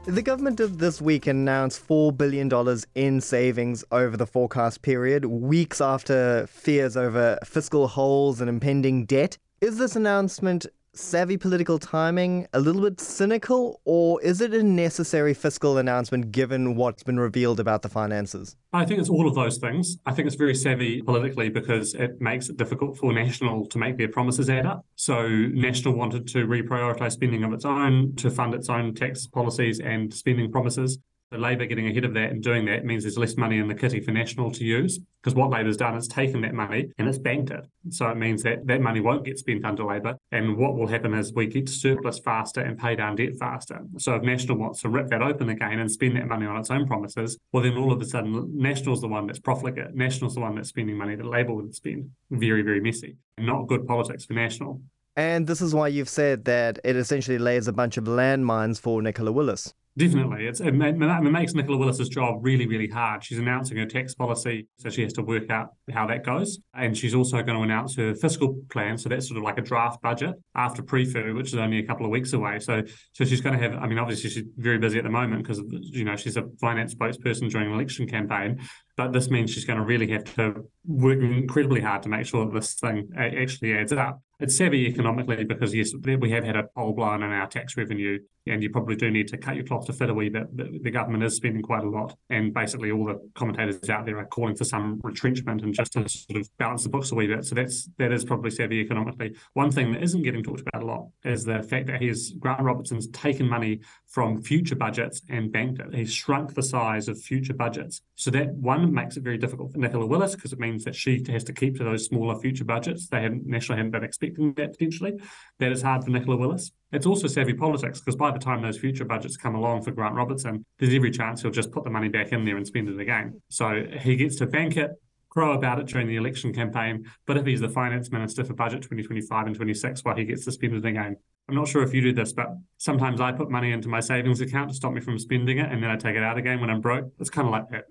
The 0.04 0.22
government 0.22 0.56
did 0.56 0.80
this 0.80 1.00
week 1.00 1.28
announce 1.28 1.78
$4 1.78 2.16
billion 2.16 2.50
in 2.96 3.20
savings 3.20 3.84
over 3.92 4.16
the 4.16 4.26
forecast 4.26 4.82
period, 4.82 5.26
weeks 5.26 5.80
after 5.80 6.48
fears 6.48 6.96
over 6.96 7.38
fiscal 7.44 7.86
holes 7.86 8.40
and 8.40 8.50
impending 8.50 9.04
debt. 9.04 9.38
Is 9.60 9.78
this 9.78 9.94
announcement 9.94 10.66
savvy 10.94 11.36
political 11.36 11.78
timing, 11.78 12.46
a 12.52 12.60
little 12.60 12.82
bit 12.82 13.00
cynical, 13.00 13.80
or 13.84 14.20
is 14.22 14.40
it 14.40 14.52
a 14.52 14.62
necessary 14.62 15.34
fiscal 15.34 15.78
announcement 15.78 16.32
given 16.32 16.76
what's 16.76 17.02
been 17.02 17.18
revealed 17.18 17.58
about 17.58 17.82
the 17.82 17.88
finances? 17.88 18.56
I 18.72 18.84
think 18.84 19.00
it's 19.00 19.08
all 19.08 19.26
of 19.26 19.34
those 19.34 19.58
things. 19.58 19.96
I 20.06 20.12
think 20.12 20.26
it's 20.26 20.36
very 20.36 20.54
savvy 20.54 21.02
politically 21.02 21.48
because 21.48 21.94
it 21.94 22.20
makes 22.20 22.48
it 22.48 22.56
difficult 22.56 22.98
for 22.98 23.12
National 23.12 23.66
to 23.66 23.78
make 23.78 23.96
their 23.96 24.08
promises 24.08 24.50
add 24.50 24.66
up. 24.66 24.84
So 24.96 25.26
National 25.28 25.94
wanted 25.94 26.26
to 26.28 26.46
reprioritise 26.46 27.12
spending 27.12 27.44
of 27.44 27.52
its 27.52 27.64
own 27.64 28.14
to 28.16 28.30
fund 28.30 28.54
its 28.54 28.68
own 28.68 28.94
tax 28.94 29.26
policies 29.26 29.80
and 29.80 30.12
spending 30.12 30.50
promises. 30.50 30.98
So 31.32 31.38
Labour 31.38 31.64
getting 31.64 31.88
ahead 31.88 32.04
of 32.04 32.12
that 32.14 32.30
and 32.30 32.42
doing 32.42 32.66
that 32.66 32.84
means 32.84 33.04
there's 33.04 33.16
less 33.16 33.36
money 33.36 33.58
in 33.58 33.66
the 33.66 33.74
kitty 33.74 34.00
for 34.00 34.10
National 34.10 34.50
to 34.52 34.64
use 34.64 34.98
because 35.22 35.34
what 35.34 35.50
Labour's 35.50 35.78
done 35.78 35.96
is 35.96 36.06
taken 36.06 36.42
that 36.42 36.52
money 36.52 36.90
and 36.98 37.08
it's 37.08 37.18
banked 37.18 37.50
it. 37.50 37.64
So 37.88 38.08
it 38.08 38.16
means 38.18 38.42
that 38.42 38.66
that 38.66 38.82
money 38.82 39.00
won't 39.00 39.24
get 39.24 39.38
spent 39.38 39.64
under 39.64 39.84
Labour. 39.84 40.16
And 40.30 40.58
what 40.58 40.76
will 40.76 40.86
happen 40.86 41.14
is 41.14 41.32
we 41.32 41.46
get 41.46 41.68
surplus 41.68 42.18
faster 42.18 42.60
and 42.60 42.78
pay 42.78 42.96
down 42.96 43.16
debt 43.16 43.36
faster. 43.38 43.80
So 43.98 44.14
if 44.16 44.22
National 44.22 44.58
wants 44.58 44.82
to 44.82 44.90
rip 44.90 45.08
that 45.08 45.22
open 45.22 45.48
again 45.48 45.78
and 45.78 45.90
spend 45.90 46.16
that 46.16 46.28
money 46.28 46.44
on 46.44 46.58
its 46.58 46.70
own 46.70 46.86
promises, 46.86 47.38
well, 47.52 47.62
then 47.62 47.78
all 47.78 47.92
of 47.92 48.02
a 48.02 48.04
sudden 48.04 48.50
National's 48.54 49.00
the 49.00 49.08
one 49.08 49.26
that's 49.26 49.40
profligate. 49.40 49.94
National's 49.94 50.34
the 50.34 50.40
one 50.40 50.54
that's 50.56 50.68
spending 50.68 50.98
money 50.98 51.16
that 51.16 51.26
Labour 51.26 51.54
would 51.54 51.74
spend. 51.74 52.10
Very, 52.30 52.62
very 52.62 52.80
messy. 52.80 53.16
Not 53.38 53.68
good 53.68 53.86
politics 53.86 54.26
for 54.26 54.34
National. 54.34 54.82
And 55.16 55.46
this 55.46 55.60
is 55.60 55.74
why 55.74 55.88
you've 55.88 56.08
said 56.08 56.46
that 56.46 56.78
it 56.84 56.96
essentially 56.96 57.38
lays 57.38 57.68
a 57.68 57.72
bunch 57.72 57.96
of 57.96 58.04
landmines 58.04 58.80
for 58.80 59.02
Nicola 59.02 59.32
Willis. 59.32 59.74
Definitely. 59.96 60.46
It's, 60.46 60.60
it, 60.60 60.72
makes 60.72 61.52
Nicola 61.52 61.76
Willis's 61.76 62.08
job 62.08 62.38
really, 62.40 62.66
really 62.66 62.88
hard. 62.88 63.22
She's 63.22 63.38
announcing 63.38 63.76
her 63.76 63.84
tax 63.84 64.14
policy, 64.14 64.66
so 64.78 64.88
she 64.88 65.02
has 65.02 65.12
to 65.14 65.22
work 65.22 65.50
out 65.50 65.68
how 65.92 66.06
that 66.06 66.24
goes. 66.24 66.60
And 66.74 66.96
she's 66.96 67.14
also 67.14 67.42
going 67.42 67.58
to 67.58 67.62
announce 67.62 67.96
her 67.96 68.14
fiscal 68.14 68.58
plan. 68.70 68.96
So 68.96 69.10
that's 69.10 69.28
sort 69.28 69.36
of 69.36 69.44
like 69.44 69.58
a 69.58 69.62
draft 69.62 70.00
budget 70.00 70.34
after 70.54 70.82
PREFU, 70.82 71.36
which 71.36 71.48
is 71.48 71.56
only 71.56 71.78
a 71.78 71.82
couple 71.86 72.06
of 72.06 72.10
weeks 72.10 72.32
away. 72.32 72.58
So 72.58 72.82
so 73.12 73.24
she's 73.24 73.42
going 73.42 73.58
to 73.58 73.62
have, 73.62 73.74
I 73.74 73.86
mean, 73.86 73.98
obviously 73.98 74.30
she's 74.30 74.44
very 74.56 74.78
busy 74.78 74.96
at 74.96 75.04
the 75.04 75.10
moment 75.10 75.42
because, 75.42 75.60
you 75.70 76.04
know, 76.04 76.16
she's 76.16 76.38
a 76.38 76.44
finance 76.60 76.94
spokesperson 76.94 77.50
during 77.50 77.68
an 77.68 77.74
election 77.74 78.08
campaign. 78.08 78.60
But 78.96 79.12
this 79.12 79.30
means 79.30 79.50
she's 79.50 79.64
going 79.64 79.78
to 79.78 79.84
really 79.84 80.08
have 80.08 80.24
to 80.36 80.68
work 80.86 81.18
incredibly 81.20 81.80
hard 81.80 82.02
to 82.02 82.08
make 82.08 82.26
sure 82.26 82.44
that 82.44 82.54
this 82.54 82.74
thing 82.74 83.08
actually 83.16 83.74
adds 83.74 83.92
up. 83.92 84.22
It's 84.38 84.56
savvy 84.56 84.86
economically 84.86 85.44
because, 85.44 85.74
yes, 85.74 85.92
we 85.94 86.30
have 86.30 86.44
had 86.44 86.56
a 86.56 86.64
hole 86.76 86.92
blown 86.92 87.22
in 87.22 87.30
our 87.30 87.46
tax 87.46 87.76
revenue, 87.76 88.18
and 88.46 88.62
you 88.62 88.70
probably 88.70 88.96
do 88.96 89.10
need 89.10 89.28
to 89.28 89.36
cut 89.36 89.56
your 89.56 89.64
cloth 89.64 89.86
to 89.86 89.92
fit 89.92 90.10
a 90.10 90.14
wee 90.14 90.28
bit. 90.28 90.46
The 90.56 90.90
government 90.90 91.24
is 91.24 91.36
spending 91.36 91.62
quite 91.62 91.84
a 91.84 91.88
lot, 91.88 92.16
and 92.30 92.52
basically 92.52 92.90
all 92.90 93.04
the 93.04 93.30
commentators 93.34 93.88
out 93.88 94.06
there 94.06 94.18
are 94.18 94.26
calling 94.26 94.56
for 94.56 94.64
some 94.64 95.00
retrenchment 95.02 95.62
and 95.62 95.74
just 95.74 95.92
to 95.92 96.08
sort 96.08 96.40
of 96.40 96.48
balance 96.58 96.82
the 96.82 96.88
books 96.88 97.12
a 97.12 97.14
wee 97.14 97.26
bit. 97.26 97.44
So 97.44 97.54
that's 97.54 97.88
that 97.98 98.12
is 98.12 98.24
probably 98.24 98.50
savvy 98.50 98.80
economically. 98.80 99.36
One 99.54 99.70
thing 99.70 99.92
that 99.92 100.02
isn't 100.02 100.22
getting 100.22 100.42
talked 100.42 100.62
about 100.62 100.82
a 100.82 100.86
lot 100.86 101.08
is 101.24 101.44
the 101.44 101.62
fact 101.62 101.86
that 101.86 102.00
he's 102.00 102.32
Grant 102.32 102.60
Robertson's 102.60 103.08
taken 103.08 103.48
money 103.48 103.80
from 104.06 104.42
future 104.42 104.76
budgets 104.76 105.22
and 105.28 105.52
banked 105.52 105.80
it. 105.80 105.94
He's 105.94 106.12
shrunk 106.12 106.54
the 106.54 106.62
size 106.62 107.08
of 107.08 107.20
future 107.20 107.54
budgets. 107.54 108.02
So 108.14 108.30
that 108.32 108.54
one 108.54 108.92
makes 108.92 109.16
it 109.16 109.22
very 109.22 109.38
difficult 109.38 109.72
for 109.72 109.78
Nicola 109.78 110.06
Willis 110.06 110.34
because 110.34 110.52
it 110.52 110.58
means 110.58 110.84
that 110.84 110.94
she 110.94 111.24
has 111.28 111.44
to 111.44 111.52
keep 111.52 111.76
to 111.78 111.84
those 111.84 112.06
smaller 112.06 112.38
future 112.38 112.64
budgets. 112.64 113.08
They 113.08 113.22
hadn't 113.22 113.46
nationally 113.46 113.78
hadn't 113.78 113.92
been 113.92 114.04
expecting 114.04 114.52
that 114.54 114.72
potentially. 114.72 115.20
That 115.58 115.72
is 115.72 115.82
hard 115.82 116.04
for 116.04 116.10
Nicola 116.10 116.36
Willis. 116.36 116.72
It's 116.92 117.06
also 117.06 117.26
savvy 117.26 117.54
politics 117.54 118.00
because 118.00 118.16
by 118.16 118.30
the 118.30 118.38
time 118.38 118.62
those 118.62 118.78
future 118.78 119.04
budgets 119.04 119.36
come 119.36 119.54
along 119.54 119.82
for 119.82 119.90
Grant 119.92 120.14
Robertson, 120.14 120.64
there's 120.78 120.94
every 120.94 121.10
chance 121.10 121.42
he'll 121.42 121.50
just 121.50 121.72
put 121.72 121.84
the 121.84 121.90
money 121.90 122.08
back 122.08 122.32
in 122.32 122.44
there 122.44 122.56
and 122.56 122.66
spend 122.66 122.88
it 122.88 123.00
again. 123.00 123.40
So 123.48 123.84
he 124.00 124.16
gets 124.16 124.36
to 124.36 124.46
bank 124.46 124.76
it, 124.76 124.90
crow 125.30 125.52
about 125.52 125.78
it 125.78 125.86
during 125.86 126.06
the 126.06 126.16
election 126.16 126.52
campaign. 126.52 127.06
But 127.26 127.38
if 127.38 127.46
he's 127.46 127.60
the 127.60 127.68
finance 127.68 128.12
minister 128.12 128.44
for 128.44 128.52
budget 128.52 128.82
2025 128.82 129.46
and 129.46 129.56
26, 129.56 130.04
well, 130.04 130.14
he 130.14 130.24
gets 130.24 130.44
to 130.44 130.52
spend 130.52 130.74
it 130.74 130.84
again. 130.84 131.16
I'm 131.48 131.54
not 131.54 131.68
sure 131.68 131.82
if 131.82 131.94
you 131.94 132.02
do 132.02 132.12
this, 132.12 132.32
but 132.32 132.48
sometimes 132.76 133.20
I 133.20 133.32
put 133.32 133.50
money 133.50 133.72
into 133.72 133.88
my 133.88 134.00
savings 134.00 134.40
account 134.40 134.68
to 134.70 134.76
stop 134.76 134.92
me 134.92 135.00
from 135.00 135.18
spending 135.18 135.58
it, 135.58 135.72
and 135.72 135.82
then 135.82 135.90
I 135.90 135.96
take 135.96 136.16
it 136.16 136.22
out 136.22 136.38
again 136.38 136.60
when 136.60 136.70
I'm 136.70 136.80
broke. 136.80 137.12
It's 137.18 137.30
kind 137.30 137.48
of 137.48 137.52
like 137.52 137.68
that. 137.70 137.86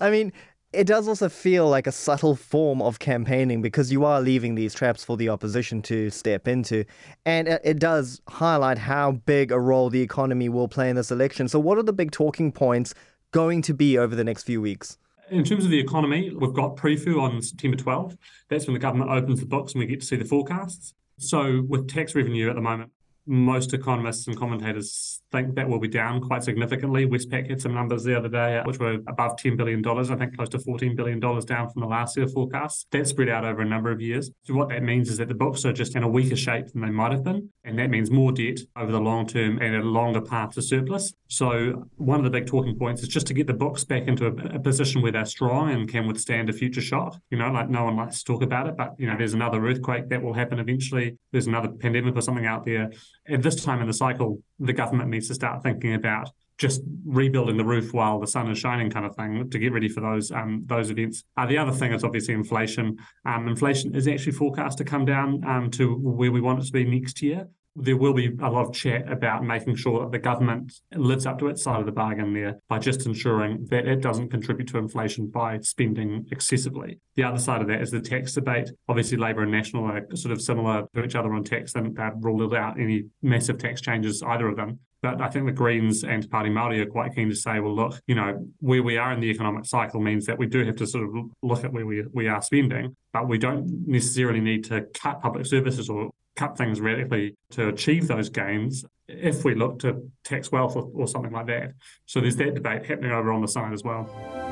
I 0.00 0.10
mean, 0.10 0.32
it 0.74 0.86
does 0.86 1.08
also 1.08 1.28
feel 1.28 1.68
like 1.68 1.86
a 1.86 1.92
subtle 1.92 2.34
form 2.34 2.82
of 2.82 2.98
campaigning 2.98 3.62
because 3.62 3.92
you 3.92 4.04
are 4.04 4.20
leaving 4.20 4.54
these 4.54 4.74
traps 4.74 5.04
for 5.04 5.16
the 5.16 5.28
opposition 5.28 5.80
to 5.82 6.10
step 6.10 6.48
into. 6.48 6.84
And 7.24 7.48
it 7.48 7.78
does 7.78 8.20
highlight 8.28 8.78
how 8.78 9.12
big 9.12 9.52
a 9.52 9.60
role 9.60 9.90
the 9.90 10.02
economy 10.02 10.48
will 10.48 10.68
play 10.68 10.90
in 10.90 10.96
this 10.96 11.10
election. 11.10 11.48
So, 11.48 11.58
what 11.58 11.78
are 11.78 11.82
the 11.82 11.92
big 11.92 12.10
talking 12.10 12.52
points 12.52 12.94
going 13.30 13.62
to 13.62 13.74
be 13.74 13.96
over 13.96 14.14
the 14.14 14.24
next 14.24 14.42
few 14.42 14.60
weeks? 14.60 14.98
In 15.30 15.44
terms 15.44 15.64
of 15.64 15.70
the 15.70 15.80
economy, 15.80 16.32
we've 16.36 16.52
got 16.52 16.76
PREFU 16.76 17.20
on 17.20 17.40
September 17.40 17.76
12th. 17.76 18.16
That's 18.50 18.66
when 18.66 18.74
the 18.74 18.80
government 18.80 19.10
opens 19.10 19.40
the 19.40 19.46
books 19.46 19.72
and 19.72 19.80
we 19.80 19.86
get 19.86 20.00
to 20.00 20.06
see 20.06 20.16
the 20.16 20.24
forecasts. 20.24 20.94
So, 21.18 21.64
with 21.68 21.88
tax 21.88 22.14
revenue 22.14 22.50
at 22.50 22.56
the 22.56 22.62
moment, 22.62 22.90
most 23.26 23.72
economists 23.72 24.26
and 24.26 24.36
commentators 24.36 25.20
think 25.32 25.54
that 25.56 25.68
will 25.68 25.80
be 25.80 25.88
down 25.88 26.20
quite 26.20 26.44
significantly. 26.44 27.06
Westpac 27.06 27.48
had 27.48 27.60
some 27.60 27.74
numbers 27.74 28.04
the 28.04 28.16
other 28.16 28.28
day, 28.28 28.62
which 28.64 28.78
were 28.78 28.98
above 29.08 29.36
$10 29.36 29.56
billion, 29.56 29.86
I 29.86 30.16
think 30.16 30.36
close 30.36 30.48
to 30.50 30.58
$14 30.58 30.94
billion 30.96 31.18
down 31.18 31.70
from 31.70 31.80
the 31.80 31.88
last 31.88 32.16
year 32.16 32.28
forecast. 32.28 32.86
That's 32.90 33.10
spread 33.10 33.28
out 33.28 33.44
over 33.44 33.62
a 33.62 33.64
number 33.64 33.90
of 33.90 34.00
years. 34.00 34.30
So 34.44 34.54
what 34.54 34.68
that 34.68 34.82
means 34.82 35.08
is 35.08 35.18
that 35.18 35.28
the 35.28 35.34
books 35.34 35.64
are 35.64 35.72
just 35.72 35.96
in 35.96 36.02
a 36.02 36.08
weaker 36.08 36.36
shape 36.36 36.68
than 36.72 36.82
they 36.82 36.90
might 36.90 37.12
have 37.12 37.24
been. 37.24 37.50
And 37.64 37.78
that 37.78 37.90
means 37.90 38.10
more 38.10 38.30
debt 38.30 38.60
over 38.76 38.92
the 38.92 39.00
long 39.00 39.26
term 39.26 39.58
and 39.60 39.74
a 39.74 39.82
longer 39.82 40.20
path 40.20 40.52
to 40.54 40.62
surplus. 40.62 41.14
So 41.28 41.88
one 41.96 42.18
of 42.18 42.24
the 42.24 42.30
big 42.30 42.46
talking 42.46 42.78
points 42.78 43.02
is 43.02 43.08
just 43.08 43.26
to 43.28 43.34
get 43.34 43.46
the 43.46 43.54
books 43.54 43.82
back 43.84 44.06
into 44.06 44.26
a, 44.26 44.56
a 44.56 44.60
position 44.60 45.02
where 45.02 45.12
they're 45.12 45.24
strong 45.24 45.70
and 45.70 45.88
can 45.88 46.06
withstand 46.06 46.50
a 46.50 46.52
future 46.52 46.80
shock. 46.80 47.18
You 47.30 47.38
know, 47.38 47.50
like 47.50 47.68
no 47.68 47.84
one 47.84 47.96
likes 47.96 48.18
to 48.18 48.24
talk 48.24 48.42
about 48.42 48.68
it, 48.68 48.76
but 48.76 48.94
you 48.98 49.06
know, 49.06 49.16
there's 49.16 49.34
another 49.34 49.64
earthquake 49.66 50.08
that 50.10 50.22
will 50.22 50.34
happen 50.34 50.58
eventually. 50.60 51.18
There's 51.32 51.46
another 51.46 51.68
pandemic 51.68 52.14
or 52.14 52.20
something 52.20 52.46
out 52.46 52.64
there 52.64 52.92
at 53.28 53.42
this 53.42 53.64
time 53.64 53.80
in 53.80 53.86
the 53.86 53.94
cycle, 53.94 54.42
the 54.58 54.72
government 54.72 55.10
needs 55.10 55.28
to 55.28 55.34
start 55.34 55.62
thinking 55.62 55.94
about 55.94 56.30
just 56.56 56.82
rebuilding 57.04 57.56
the 57.56 57.64
roof 57.64 57.92
while 57.92 58.20
the 58.20 58.26
sun 58.26 58.48
is 58.50 58.58
shining, 58.58 58.88
kind 58.88 59.04
of 59.04 59.16
thing, 59.16 59.50
to 59.50 59.58
get 59.58 59.72
ready 59.72 59.88
for 59.88 60.00
those 60.00 60.30
um, 60.30 60.62
those 60.66 60.90
events. 60.90 61.24
Uh, 61.36 61.46
the 61.46 61.58
other 61.58 61.72
thing 61.72 61.92
is 61.92 62.04
obviously 62.04 62.34
inflation. 62.34 62.96
Um, 63.24 63.48
inflation 63.48 63.94
is 63.94 64.06
actually 64.06 64.32
forecast 64.32 64.78
to 64.78 64.84
come 64.84 65.04
down 65.04 65.42
um, 65.44 65.70
to 65.72 65.96
where 65.96 66.30
we 66.30 66.40
want 66.40 66.60
it 66.60 66.66
to 66.66 66.72
be 66.72 66.84
next 66.84 67.22
year 67.22 67.48
there 67.76 67.96
will 67.96 68.12
be 68.12 68.26
a 68.40 68.50
lot 68.50 68.66
of 68.66 68.74
chat 68.74 69.10
about 69.10 69.44
making 69.44 69.74
sure 69.74 70.00
that 70.00 70.12
the 70.12 70.18
government 70.18 70.72
lives 70.94 71.26
up 71.26 71.38
to 71.40 71.48
its 71.48 71.62
side 71.62 71.80
of 71.80 71.86
the 71.86 71.92
bargain 71.92 72.32
there 72.32 72.58
by 72.68 72.78
just 72.78 73.06
ensuring 73.06 73.66
that 73.70 73.86
it 73.86 74.00
doesn't 74.00 74.30
contribute 74.30 74.68
to 74.68 74.78
inflation 74.78 75.26
by 75.26 75.58
spending 75.60 76.26
excessively. 76.30 77.00
The 77.16 77.24
other 77.24 77.38
side 77.38 77.62
of 77.62 77.68
that 77.68 77.82
is 77.82 77.90
the 77.90 78.00
tax 78.00 78.32
debate. 78.32 78.70
Obviously, 78.88 79.18
Labour 79.18 79.42
and 79.42 79.52
National 79.52 79.84
are 79.86 80.06
sort 80.14 80.32
of 80.32 80.40
similar 80.40 80.84
to 80.94 81.04
each 81.04 81.16
other 81.16 81.32
on 81.34 81.42
tax 81.42 81.74
and 81.74 81.96
they've 81.96 82.12
ruled 82.20 82.54
out 82.54 82.78
any 82.78 83.06
massive 83.22 83.58
tax 83.58 83.80
changes, 83.80 84.22
either 84.22 84.48
of 84.48 84.56
them. 84.56 84.78
But 85.02 85.20
I 85.20 85.28
think 85.28 85.44
the 85.44 85.52
Greens 85.52 86.02
and 86.02 86.26
Pāti 86.30 86.50
Māori 86.50 86.80
are 86.80 86.86
quite 86.86 87.14
keen 87.14 87.28
to 87.28 87.36
say, 87.36 87.60
well, 87.60 87.74
look, 87.74 88.00
you 88.06 88.14
know, 88.14 88.48
where 88.60 88.82
we 88.82 88.96
are 88.96 89.12
in 89.12 89.20
the 89.20 89.30
economic 89.30 89.66
cycle 89.66 90.00
means 90.00 90.24
that 90.24 90.38
we 90.38 90.46
do 90.46 90.64
have 90.64 90.76
to 90.76 90.86
sort 90.86 91.04
of 91.04 91.14
look 91.42 91.62
at 91.62 91.74
where 91.74 91.84
we, 91.84 92.04
we 92.14 92.26
are 92.26 92.40
spending, 92.40 92.96
but 93.12 93.28
we 93.28 93.36
don't 93.36 93.86
necessarily 93.86 94.40
need 94.40 94.64
to 94.64 94.86
cut 94.94 95.20
public 95.20 95.44
services 95.44 95.90
or 95.90 96.10
cut 96.36 96.56
things 96.56 96.80
radically 96.80 97.36
to 97.50 97.68
achieve 97.68 98.08
those 98.08 98.28
gains 98.28 98.84
if 99.08 99.44
we 99.44 99.54
look 99.54 99.78
to 99.80 100.10
tax 100.24 100.50
wealth 100.50 100.76
or, 100.76 100.90
or 100.94 101.06
something 101.06 101.32
like 101.32 101.46
that. 101.46 101.72
So 102.06 102.20
there's 102.20 102.36
that 102.36 102.54
debate 102.54 102.86
happening 102.86 103.12
over 103.12 103.32
on 103.32 103.42
the 103.42 103.48
side 103.48 103.72
as 103.72 103.82
well. 103.84 104.43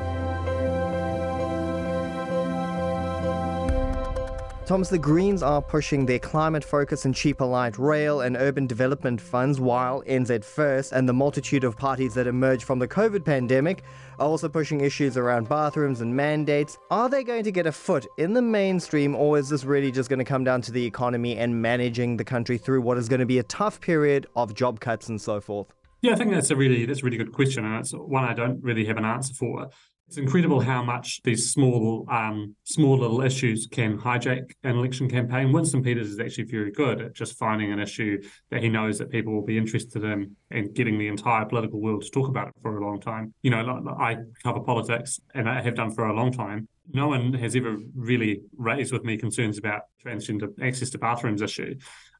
Thomas, 4.65 4.87
the 4.87 4.97
Greens 4.97 5.43
are 5.43 5.61
pushing 5.61 6.05
their 6.05 6.19
climate 6.19 6.63
focus 6.63 7.03
and 7.03 7.13
cheaper 7.13 7.43
light 7.43 7.77
rail 7.77 8.21
and 8.21 8.37
urban 8.37 8.65
development 8.65 9.19
funds, 9.19 9.59
while 9.59 10.01
NZ 10.03 10.45
First 10.45 10.93
and 10.93 11.07
the 11.07 11.11
multitude 11.11 11.65
of 11.65 11.75
parties 11.75 12.13
that 12.13 12.27
emerged 12.27 12.63
from 12.63 12.79
the 12.79 12.87
COVID 12.87 13.25
pandemic 13.25 13.83
are 14.19 14.27
also 14.27 14.47
pushing 14.47 14.79
issues 14.79 15.17
around 15.17 15.49
bathrooms 15.49 15.99
and 15.99 16.15
mandates. 16.15 16.77
Are 16.91 17.09
they 17.09 17.25
going 17.25 17.43
to 17.43 17.51
get 17.51 17.67
a 17.67 17.73
foot 17.73 18.07
in 18.17 18.33
the 18.33 18.41
mainstream, 18.41 19.15
or 19.15 19.37
is 19.37 19.49
this 19.49 19.65
really 19.65 19.91
just 19.91 20.09
going 20.09 20.19
to 20.19 20.25
come 20.25 20.45
down 20.45 20.61
to 20.61 20.71
the 20.71 20.85
economy 20.85 21.35
and 21.35 21.61
managing 21.61 22.15
the 22.15 22.23
country 22.23 22.57
through 22.57 22.83
what 22.83 22.97
is 22.97 23.09
going 23.09 23.19
to 23.19 23.25
be 23.25 23.39
a 23.39 23.43
tough 23.43 23.81
period 23.81 24.27
of 24.37 24.53
job 24.53 24.79
cuts 24.79 25.09
and 25.09 25.19
so 25.19 25.41
forth? 25.41 25.67
Yeah, 26.01 26.13
I 26.13 26.15
think 26.15 26.31
that's 26.31 26.51
a 26.51 26.55
really 26.55 26.85
that's 26.85 27.01
a 27.01 27.03
really 27.03 27.17
good 27.17 27.33
question, 27.33 27.65
and 27.65 27.81
it's 27.81 27.91
one 27.91 28.23
I 28.23 28.33
don't 28.33 28.63
really 28.63 28.85
have 28.85 28.95
an 28.95 29.03
answer 29.03 29.33
for. 29.33 29.69
It's 30.13 30.19
incredible 30.19 30.59
how 30.59 30.83
much 30.83 31.23
these 31.23 31.51
small, 31.51 32.05
um, 32.07 32.55
small 32.65 32.99
little 32.99 33.23
issues 33.23 33.65
can 33.65 33.97
hijack 33.97 34.51
an 34.63 34.77
election 34.77 35.09
campaign. 35.09 35.51
Winston 35.51 35.81
Peters 35.81 36.11
is 36.11 36.19
actually 36.19 36.43
very 36.43 36.69
good 36.69 37.01
at 37.01 37.15
just 37.15 37.35
finding 37.35 37.71
an 37.71 37.79
issue 37.79 38.21
that 38.51 38.61
he 38.61 38.69
knows 38.69 38.99
that 38.99 39.09
people 39.09 39.33
will 39.33 39.41
be 39.41 39.57
interested 39.57 40.03
in 40.03 40.35
and 40.51 40.71
getting 40.75 40.99
the 40.99 41.07
entire 41.07 41.45
political 41.45 41.81
world 41.81 42.03
to 42.03 42.11
talk 42.11 42.27
about 42.27 42.49
it 42.49 42.53
for 42.61 42.77
a 42.77 42.85
long 42.85 43.01
time. 43.01 43.33
You 43.41 43.49
know, 43.49 43.95
I 43.99 44.17
cover 44.43 44.59
politics 44.59 45.19
and 45.33 45.49
I 45.49 45.63
have 45.63 45.73
done 45.73 45.89
for 45.89 46.05
a 46.05 46.13
long 46.13 46.31
time. 46.31 46.67
No 46.91 47.07
one 47.07 47.33
has 47.33 47.55
ever 47.55 47.79
really 47.95 48.41
raised 48.55 48.93
with 48.93 49.03
me 49.03 49.17
concerns 49.17 49.57
about 49.57 49.81
transgender 50.05 50.49
access 50.61 50.91
to 50.91 50.99
bathrooms 50.99 51.41
issue 51.41 51.73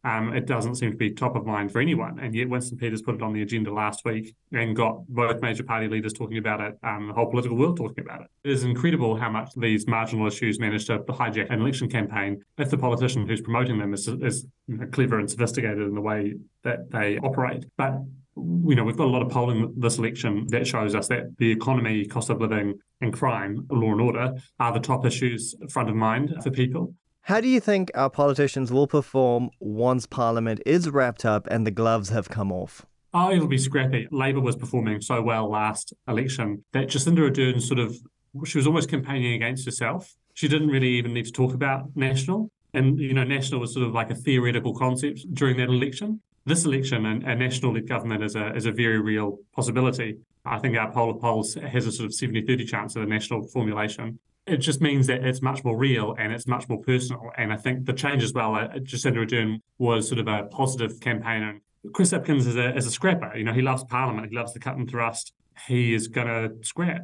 um, 0.03 0.33
it 0.33 0.45
doesn't 0.45 0.75
seem 0.75 0.91
to 0.91 0.97
be 0.97 1.11
top 1.11 1.35
of 1.35 1.45
mind 1.45 1.71
for 1.71 1.79
anyone. 1.79 2.19
And 2.19 2.35
yet 2.35 2.49
Winston 2.49 2.77
Peters 2.77 3.01
put 3.01 3.15
it 3.15 3.21
on 3.21 3.33
the 3.33 3.41
agenda 3.41 3.73
last 3.73 4.03
week 4.03 4.35
and 4.51 4.75
got 4.75 5.07
both 5.07 5.41
major 5.41 5.63
party 5.63 5.87
leaders 5.87 6.13
talking 6.13 6.37
about 6.37 6.59
it, 6.59 6.77
um, 6.83 7.07
the 7.07 7.13
whole 7.13 7.29
political 7.29 7.57
world 7.57 7.77
talking 7.77 8.03
about 8.03 8.21
it. 8.21 8.27
It 8.43 8.51
is 8.51 8.63
incredible 8.63 9.15
how 9.15 9.29
much 9.29 9.51
these 9.55 9.87
marginal 9.87 10.27
issues 10.27 10.59
manage 10.59 10.85
to 10.87 10.99
hijack 10.99 11.49
an 11.49 11.61
election 11.61 11.89
campaign 11.89 12.43
if 12.57 12.69
the 12.69 12.77
politician 12.77 13.27
who's 13.27 13.41
promoting 13.41 13.79
them 13.79 13.93
is, 13.93 14.07
is 14.07 14.45
you 14.67 14.77
know, 14.77 14.87
clever 14.87 15.19
and 15.19 15.29
sophisticated 15.29 15.79
in 15.79 15.95
the 15.95 16.01
way 16.01 16.35
that 16.63 16.91
they 16.91 17.17
operate. 17.19 17.65
But 17.77 18.01
you 18.35 18.75
know, 18.75 18.83
we've 18.83 18.97
got 18.97 19.05
a 19.05 19.11
lot 19.11 19.21
of 19.21 19.29
polling 19.29 19.73
this 19.77 19.99
election 19.99 20.47
that 20.47 20.65
shows 20.65 20.95
us 20.95 21.07
that 21.07 21.37
the 21.37 21.51
economy, 21.51 22.05
cost 22.05 22.29
of 22.29 22.41
living, 22.41 22.79
and 22.99 23.13
crime, 23.13 23.67
law 23.69 23.91
and 23.91 24.01
order, 24.01 24.33
are 24.59 24.73
the 24.73 24.79
top 24.79 25.05
issues 25.05 25.55
front 25.69 25.89
of 25.89 25.95
mind 25.95 26.33
for 26.41 26.49
people. 26.49 26.95
How 27.27 27.39
do 27.39 27.47
you 27.47 27.61
think 27.61 27.89
our 27.95 28.09
politicians 28.09 28.69
will 28.69 28.85
perform 28.85 29.49
once 29.61 30.05
Parliament 30.05 30.59
is 30.65 30.89
wrapped 30.89 31.23
up 31.23 31.47
and 31.49 31.65
the 31.65 31.71
gloves 31.71 32.09
have 32.09 32.27
come 32.27 32.51
off? 32.51 32.85
Oh, 33.13 33.31
it'll 33.31 33.47
be 33.47 33.57
scrappy. 33.57 34.09
Labour 34.11 34.41
was 34.41 34.57
performing 34.57 34.99
so 34.99 35.21
well 35.21 35.49
last 35.49 35.93
election 36.05 36.65
that 36.73 36.89
Jacinda 36.89 37.29
Ardern 37.29 37.61
sort 37.61 37.79
of, 37.79 37.95
she 38.43 38.57
was 38.57 38.67
almost 38.67 38.89
campaigning 38.89 39.35
against 39.35 39.63
herself. 39.63 40.13
She 40.33 40.49
didn't 40.49 40.67
really 40.67 40.89
even 40.89 41.13
need 41.13 41.23
to 41.23 41.31
talk 41.31 41.53
about 41.53 41.95
national. 41.95 42.51
And, 42.73 42.99
you 42.99 43.13
know, 43.13 43.23
national 43.23 43.61
was 43.61 43.73
sort 43.73 43.87
of 43.87 43.93
like 43.93 44.11
a 44.11 44.15
theoretical 44.15 44.75
concept 44.75 45.21
during 45.33 45.55
that 45.57 45.69
election. 45.69 46.19
This 46.45 46.65
election, 46.65 47.05
and 47.05 47.23
a 47.23 47.35
national 47.35 47.73
led 47.73 47.87
government 47.87 48.21
is 48.21 48.35
a, 48.35 48.53
is 48.53 48.65
a 48.65 48.73
very 48.73 48.99
real 48.99 49.37
possibility. 49.55 50.17
I 50.43 50.59
think 50.59 50.75
our 50.75 50.91
poll 50.91 51.11
of 51.11 51.21
polls 51.21 51.53
has 51.53 51.87
a 51.87 51.91
sort 51.93 52.07
of 52.07 52.13
70 52.13 52.41
30 52.45 52.65
chance 52.65 52.97
of 52.97 53.03
a 53.03 53.05
national 53.05 53.47
formulation. 53.47 54.19
It 54.45 54.57
just 54.57 54.81
means 54.81 55.07
that 55.07 55.23
it's 55.23 55.41
much 55.41 55.63
more 55.63 55.77
real 55.77 56.15
and 56.17 56.33
it's 56.33 56.47
much 56.47 56.67
more 56.67 56.79
personal. 56.81 57.31
And 57.37 57.51
I 57.53 57.57
think 57.57 57.85
the 57.85 57.93
change 57.93 58.23
as 58.23 58.33
well, 58.33 58.55
uh, 58.55 58.67
Jacinda 58.79 59.25
Ardern 59.25 59.61
was 59.77 60.07
sort 60.07 60.19
of 60.19 60.27
a 60.27 60.43
positive 60.43 60.99
campaign. 60.99 61.43
And 61.43 61.93
Chris 61.93 62.11
Hipkins 62.11 62.47
is 62.47 62.55
a, 62.55 62.75
is 62.75 62.85
a 62.85 62.91
scrapper. 62.91 63.35
You 63.35 63.43
know, 63.45 63.53
he 63.53 63.61
loves 63.61 63.83
Parliament, 63.85 64.29
he 64.29 64.35
loves 64.35 64.53
the 64.53 64.59
cut 64.59 64.75
and 64.75 64.89
thrust. 64.89 65.33
He 65.67 65.93
is 65.93 66.07
going 66.07 66.27
to 66.27 66.65
scrap 66.65 67.03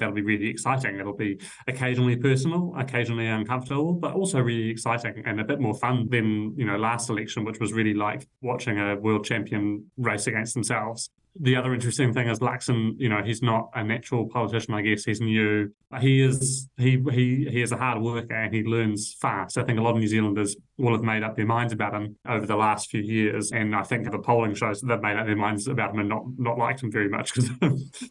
that'll 0.00 0.14
be 0.14 0.22
really 0.22 0.48
exciting. 0.48 0.98
It'll 0.98 1.12
be 1.12 1.38
occasionally 1.68 2.16
personal, 2.16 2.74
occasionally 2.76 3.28
uncomfortable, 3.28 3.92
but 3.92 4.14
also 4.14 4.40
really 4.40 4.70
exciting 4.70 5.22
and 5.24 5.40
a 5.40 5.44
bit 5.44 5.60
more 5.60 5.74
fun 5.74 6.08
than, 6.08 6.54
you 6.56 6.64
know, 6.64 6.76
last 6.76 7.08
election, 7.10 7.44
which 7.44 7.60
was 7.60 7.72
really 7.72 7.94
like 7.94 8.26
watching 8.40 8.80
a 8.80 8.96
world 8.96 9.24
champion 9.24 9.90
race 9.96 10.26
against 10.26 10.54
themselves. 10.54 11.10
The 11.38 11.56
other 11.56 11.72
interesting 11.72 12.12
thing 12.12 12.28
is 12.28 12.40
Luxon, 12.40 12.94
you 12.98 13.08
know, 13.08 13.22
he's 13.22 13.42
not 13.42 13.70
a 13.74 13.84
natural 13.84 14.26
politician, 14.28 14.74
I 14.74 14.82
guess. 14.82 15.04
He's 15.04 15.20
new. 15.20 15.72
He 16.00 16.22
is 16.22 16.68
he 16.76 17.02
he 17.12 17.48
he 17.50 17.62
is 17.62 17.72
a 17.72 17.76
hard 17.76 18.00
worker 18.00 18.34
and 18.34 18.52
he 18.52 18.62
learns 18.62 19.16
fast. 19.20 19.56
I 19.56 19.62
think 19.62 19.78
a 19.78 19.82
lot 19.82 19.94
of 19.94 19.98
New 19.98 20.08
Zealanders 20.08 20.56
will 20.76 20.92
have 20.92 21.02
made 21.02 21.22
up 21.22 21.36
their 21.36 21.46
minds 21.46 21.72
about 21.72 21.94
him 21.94 22.16
over 22.28 22.46
the 22.46 22.56
last 22.56 22.90
few 22.90 23.00
years. 23.00 23.52
And 23.52 23.76
I 23.76 23.82
think 23.82 24.10
the 24.10 24.18
polling 24.18 24.54
shows 24.54 24.80
that 24.80 24.88
they've 24.88 25.00
made 25.00 25.16
up 25.16 25.26
their 25.26 25.36
minds 25.36 25.68
about 25.68 25.94
him 25.94 26.00
and 26.00 26.08
not 26.08 26.24
not 26.36 26.58
liked 26.58 26.82
him 26.82 26.90
very 26.90 27.08
much 27.08 27.34
because 27.34 27.50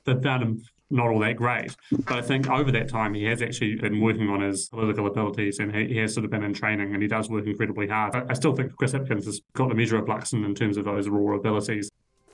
they've 0.05 0.23
found 0.23 0.43
him 0.43 0.61
not 0.89 1.07
all 1.07 1.19
that 1.19 1.35
great. 1.35 1.75
But 1.91 2.17
I 2.17 2.21
think 2.21 2.49
over 2.49 2.71
that 2.71 2.89
time, 2.89 3.13
he 3.13 3.25
has 3.25 3.41
actually 3.41 3.75
been 3.75 4.01
working 4.01 4.29
on 4.29 4.41
his 4.41 4.69
political 4.69 5.07
abilities 5.07 5.59
and 5.59 5.75
he, 5.75 5.87
he 5.87 5.97
has 5.97 6.13
sort 6.13 6.25
of 6.25 6.31
been 6.31 6.43
in 6.43 6.53
training 6.53 6.93
and 6.93 7.01
he 7.01 7.07
does 7.07 7.29
work 7.29 7.45
incredibly 7.45 7.87
hard. 7.87 8.15
I, 8.15 8.25
I 8.29 8.33
still 8.33 8.55
think 8.55 8.75
Chris 8.75 8.93
Hipkins 8.93 9.25
has 9.25 9.41
got 9.53 9.69
the 9.69 9.75
measure 9.75 9.97
of 9.97 10.05
Luxon 10.05 10.45
in 10.45 10.55
terms 10.55 10.77
of 10.77 10.85
those 10.85 11.07
raw 11.07 11.35
abilities. 11.35 11.89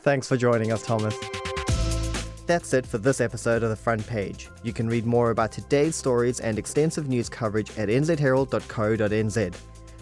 Thanks 0.05 0.27
for 0.27 0.37
joining 0.37 0.71
us, 0.71 0.83
Thomas. 0.83 1.17
That's 2.45 2.75
it 2.75 2.85
for 2.85 2.99
this 2.99 3.19
episode 3.19 3.63
of 3.63 3.71
The 3.71 3.75
Front 3.75 4.05
Page. 4.05 4.51
You 4.61 4.71
can 4.71 4.87
read 4.87 5.03
more 5.03 5.31
about 5.31 5.51
today's 5.51 5.95
stories 5.95 6.41
and 6.41 6.59
extensive 6.59 7.07
news 7.07 7.27
coverage 7.27 7.71
at 7.75 7.89
nzherald.co.nz. 7.89 9.55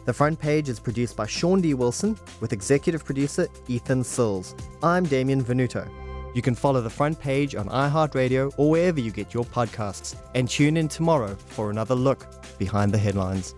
The 0.03 0.13
Front 0.13 0.39
Page 0.41 0.67
is 0.67 0.77
produced 0.77 1.15
by 1.15 1.25
Shaun 1.25 1.61
D. 1.61 1.73
Wilson 1.73 2.19
with 2.41 2.51
executive 2.51 3.05
producer 3.05 3.47
Ethan 3.69 4.03
Sills. 4.03 4.55
I'm 4.83 5.05
Damien 5.05 5.41
Venuto. 5.41 5.89
You 6.35 6.41
can 6.41 6.53
follow 6.53 6.81
the 6.81 6.89
front 6.89 7.17
page 7.17 7.55
on 7.55 7.69
iHeartRadio 7.69 8.53
or 8.57 8.71
wherever 8.71 8.99
you 8.99 9.09
get 9.09 9.33
your 9.33 9.45
podcasts, 9.45 10.17
and 10.35 10.49
tune 10.49 10.75
in 10.75 10.89
tomorrow 10.89 11.33
for 11.33 11.71
another 11.71 11.95
look 11.95 12.27
behind 12.59 12.91
the 12.91 12.97
headlines. 12.97 13.55